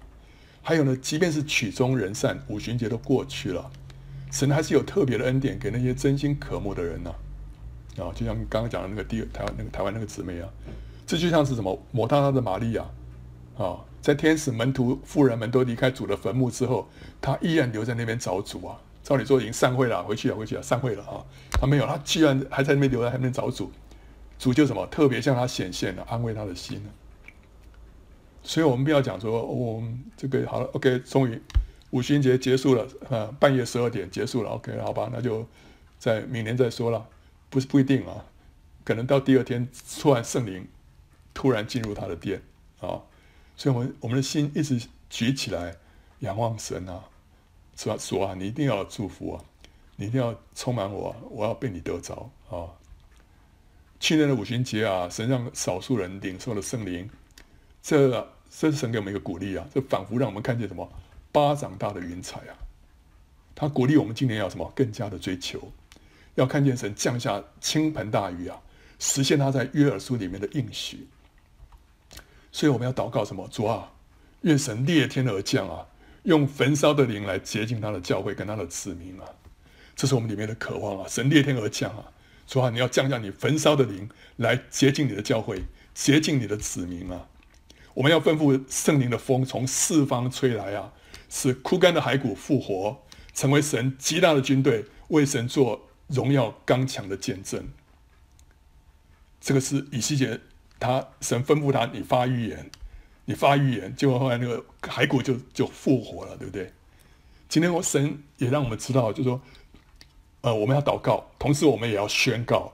[0.66, 3.70] 还有呢，即便是曲终人散，五旬节都过去了，
[4.32, 7.14] 神还是有特别的恩典给那些真心渴慕的人呢。
[7.98, 10.48] 啊，就像刚刚讲的那个第台湾那个台湾那个姊妹啊，
[11.06, 12.82] 这就像是什么抹大拉的玛利亚
[13.58, 16.88] 啊，在天使门徒妇人们都离开主的坟墓之后，
[17.20, 18.80] 她依然留在那边找主啊。
[19.02, 21.22] 照理说已经散会了，回去了，回去了，散会了啊。
[21.50, 23.70] 她没有，她居然还在那边留在那边找主，
[24.38, 26.82] 主就什么特别向她显现了，安慰他的心。
[28.46, 31.40] 所以，我们不要讲说，我、们、这个好了，OK，终于
[31.92, 35.46] 五旬节结束了，啊，半夜十二点结束了，OK，好吧，那就
[35.98, 37.08] 在明年再说了，
[37.48, 38.26] 不是不一定啊，
[38.84, 39.66] 可能到第二天
[39.98, 40.68] 突然圣灵
[41.32, 42.42] 突然进入他的殿
[42.80, 43.00] 啊，
[43.56, 44.78] 所以，我们我们的心一直
[45.08, 45.74] 举起来
[46.18, 47.02] 仰望神啊，
[47.74, 49.44] 说说啊，你一定要祝福我，
[49.96, 52.68] 你一定要充满我，我要被你得着啊。
[53.98, 57.08] 去年的五旬节啊，神让少数人领受了圣灵，
[57.80, 58.33] 这。
[58.56, 59.66] 这是神给我们一个鼓励啊！
[59.74, 60.88] 这仿佛让我们看见什么
[61.32, 62.54] 巴掌大的云彩啊！
[63.54, 65.72] 他鼓励我们今年要什么更加的追求，
[66.36, 68.60] 要看见神降下倾盆大雨啊，
[69.00, 71.08] 实现他在约珥书里面的应许。
[72.52, 73.48] 所以我们要祷告什么？
[73.48, 73.92] 主啊，
[74.42, 75.88] 愿神裂天而降啊，
[76.22, 79.26] 用焚烧的灵来洁净他的教会跟他的子民啊，
[79.96, 81.08] 这是我们里面的渴望啊！
[81.08, 82.12] 神裂天而降啊，
[82.46, 87.26] 主啊，你要降下你焚烧的灵来洁净你的教会，洁净你的子民啊！
[87.94, 90.92] 我们要吩咐圣灵的风从四方吹来啊，
[91.30, 92.98] 使枯干的骸骨复活，
[93.32, 97.66] 成为神极大的军队，为神做荣耀刚强的见证。
[99.40, 100.40] 这个是以西结，
[100.78, 102.70] 他神吩咐他，你发预言。
[103.26, 106.70] 你发预言，结果后来那个骸骨就就复活了，对不对？
[107.48, 109.40] 今天我神也让我们知道，就是说，
[110.42, 112.70] 呃，我们要祷告，同时我们也要宣告，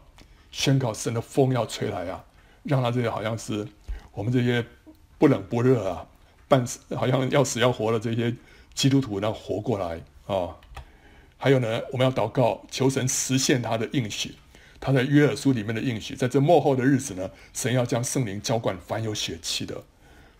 [0.50, 2.24] 宣告神的风要吹来啊，
[2.64, 3.64] 让他这些好像是
[4.10, 4.66] 我们这些
[5.20, 6.06] 不冷不热啊，
[6.48, 8.34] 半死好像要死要活的这些
[8.72, 10.56] 基督徒能活过来啊、
[11.36, 14.36] 还有呢，我们要祷告，求神实现他的应许，
[14.80, 19.84] 他在约珥书里面的应许，在这末后的日子呢，神要将圣灵浇灌凡有血气的。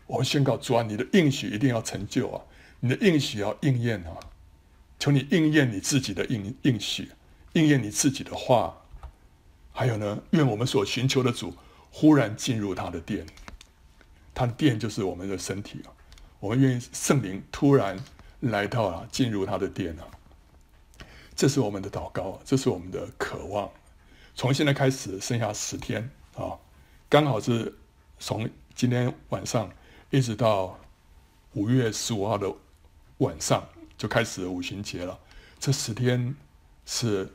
[0.07, 2.41] 我们宣告主啊，你的应许一定要成就啊！
[2.81, 4.17] 你的应许要应验啊！
[4.99, 7.11] 求你应验你自己的应应许，
[7.53, 8.77] 应验你自己的话。
[9.73, 11.55] 还有呢，愿我们所寻求的主
[11.91, 13.27] 忽然进入他的殿，
[14.41, 15.93] 他的殿就是我们的身体啊！
[16.39, 18.03] 我们愿意圣灵突然
[18.41, 20.09] 来到啊，进入他的殿啊！
[21.37, 23.71] 这是我们的祷告，这是我们的渴望。
[24.35, 26.57] 从现在开始，剩下十天啊，
[27.11, 27.77] 刚好是
[28.19, 29.71] 从今天晚上。
[30.09, 30.81] 一直到
[31.53, 32.51] 五月十五号的
[33.19, 33.63] 晚上
[33.99, 35.17] 就开始五旬节了。
[35.59, 36.35] 这十天
[36.87, 37.31] 是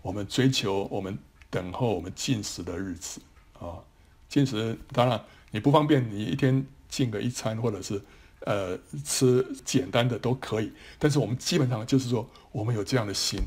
[0.00, 1.18] 我们追求、我们
[1.50, 3.20] 等候、我们进食的日子
[3.60, 3.84] 啊。
[4.30, 8.02] 进食当然你不方便，你一天进个一餐，或者是
[8.40, 10.72] 呃吃简单的都可以。
[10.98, 13.40] 但是我们基本上就是说，我们有这样的心，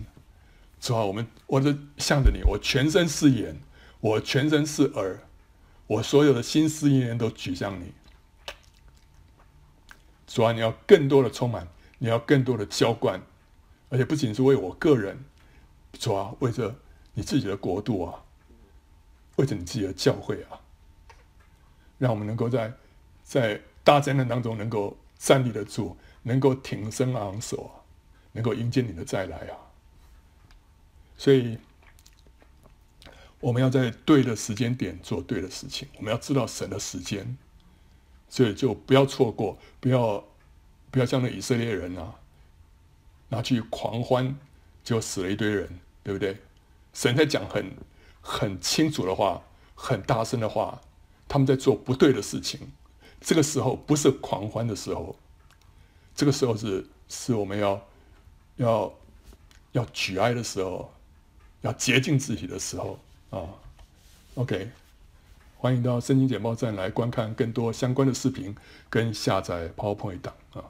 [0.80, 1.04] 主啊？
[1.04, 3.60] 我们我就向着你，我全身是眼，
[4.00, 5.20] 我全身是耳，
[5.88, 7.94] 我所有的心思意念都举向你。
[10.26, 11.68] 主啊，你要更多的充满，
[12.00, 13.22] 你要更多的浇灌，
[13.90, 15.26] 而且不仅是为我个人，
[16.00, 16.74] 主啊，为着
[17.14, 18.24] 你自己的国度啊，
[19.36, 20.61] 为着你自己的教会啊，
[22.02, 22.74] 让我们能够在
[23.24, 27.70] 在大灾难当中能够站立得住，能够挺身昂首，
[28.32, 29.54] 能够迎接你的再来啊！
[31.16, 31.60] 所以，
[33.40, 37.38] 我们要在对的时间点做对的事情，我们要知道神的时间。
[38.28, 40.24] 所以就不要错过，不要
[40.90, 42.16] 不要像那以色列人啊，
[43.30, 44.36] 拿去狂欢，
[44.84, 46.36] 就死了一堆人，对不对？
[46.94, 47.72] 神在讲很
[48.22, 49.44] 很清楚的话，
[49.76, 50.82] 很大声的话，
[51.32, 52.60] 他们在做不对的事情。
[53.22, 55.16] 这个时候不是狂欢的时候，
[56.14, 57.82] 这个时候是是我们要
[58.58, 58.94] 要
[59.72, 60.92] 要举哀的时候，
[61.62, 63.48] 要洁净自己的时候啊。
[64.36, 64.70] OK。
[65.56, 68.54] 欢迎到圣经简报站来观看更多相关的视频
[68.90, 70.66] 跟下载 PowerPoint 档啊。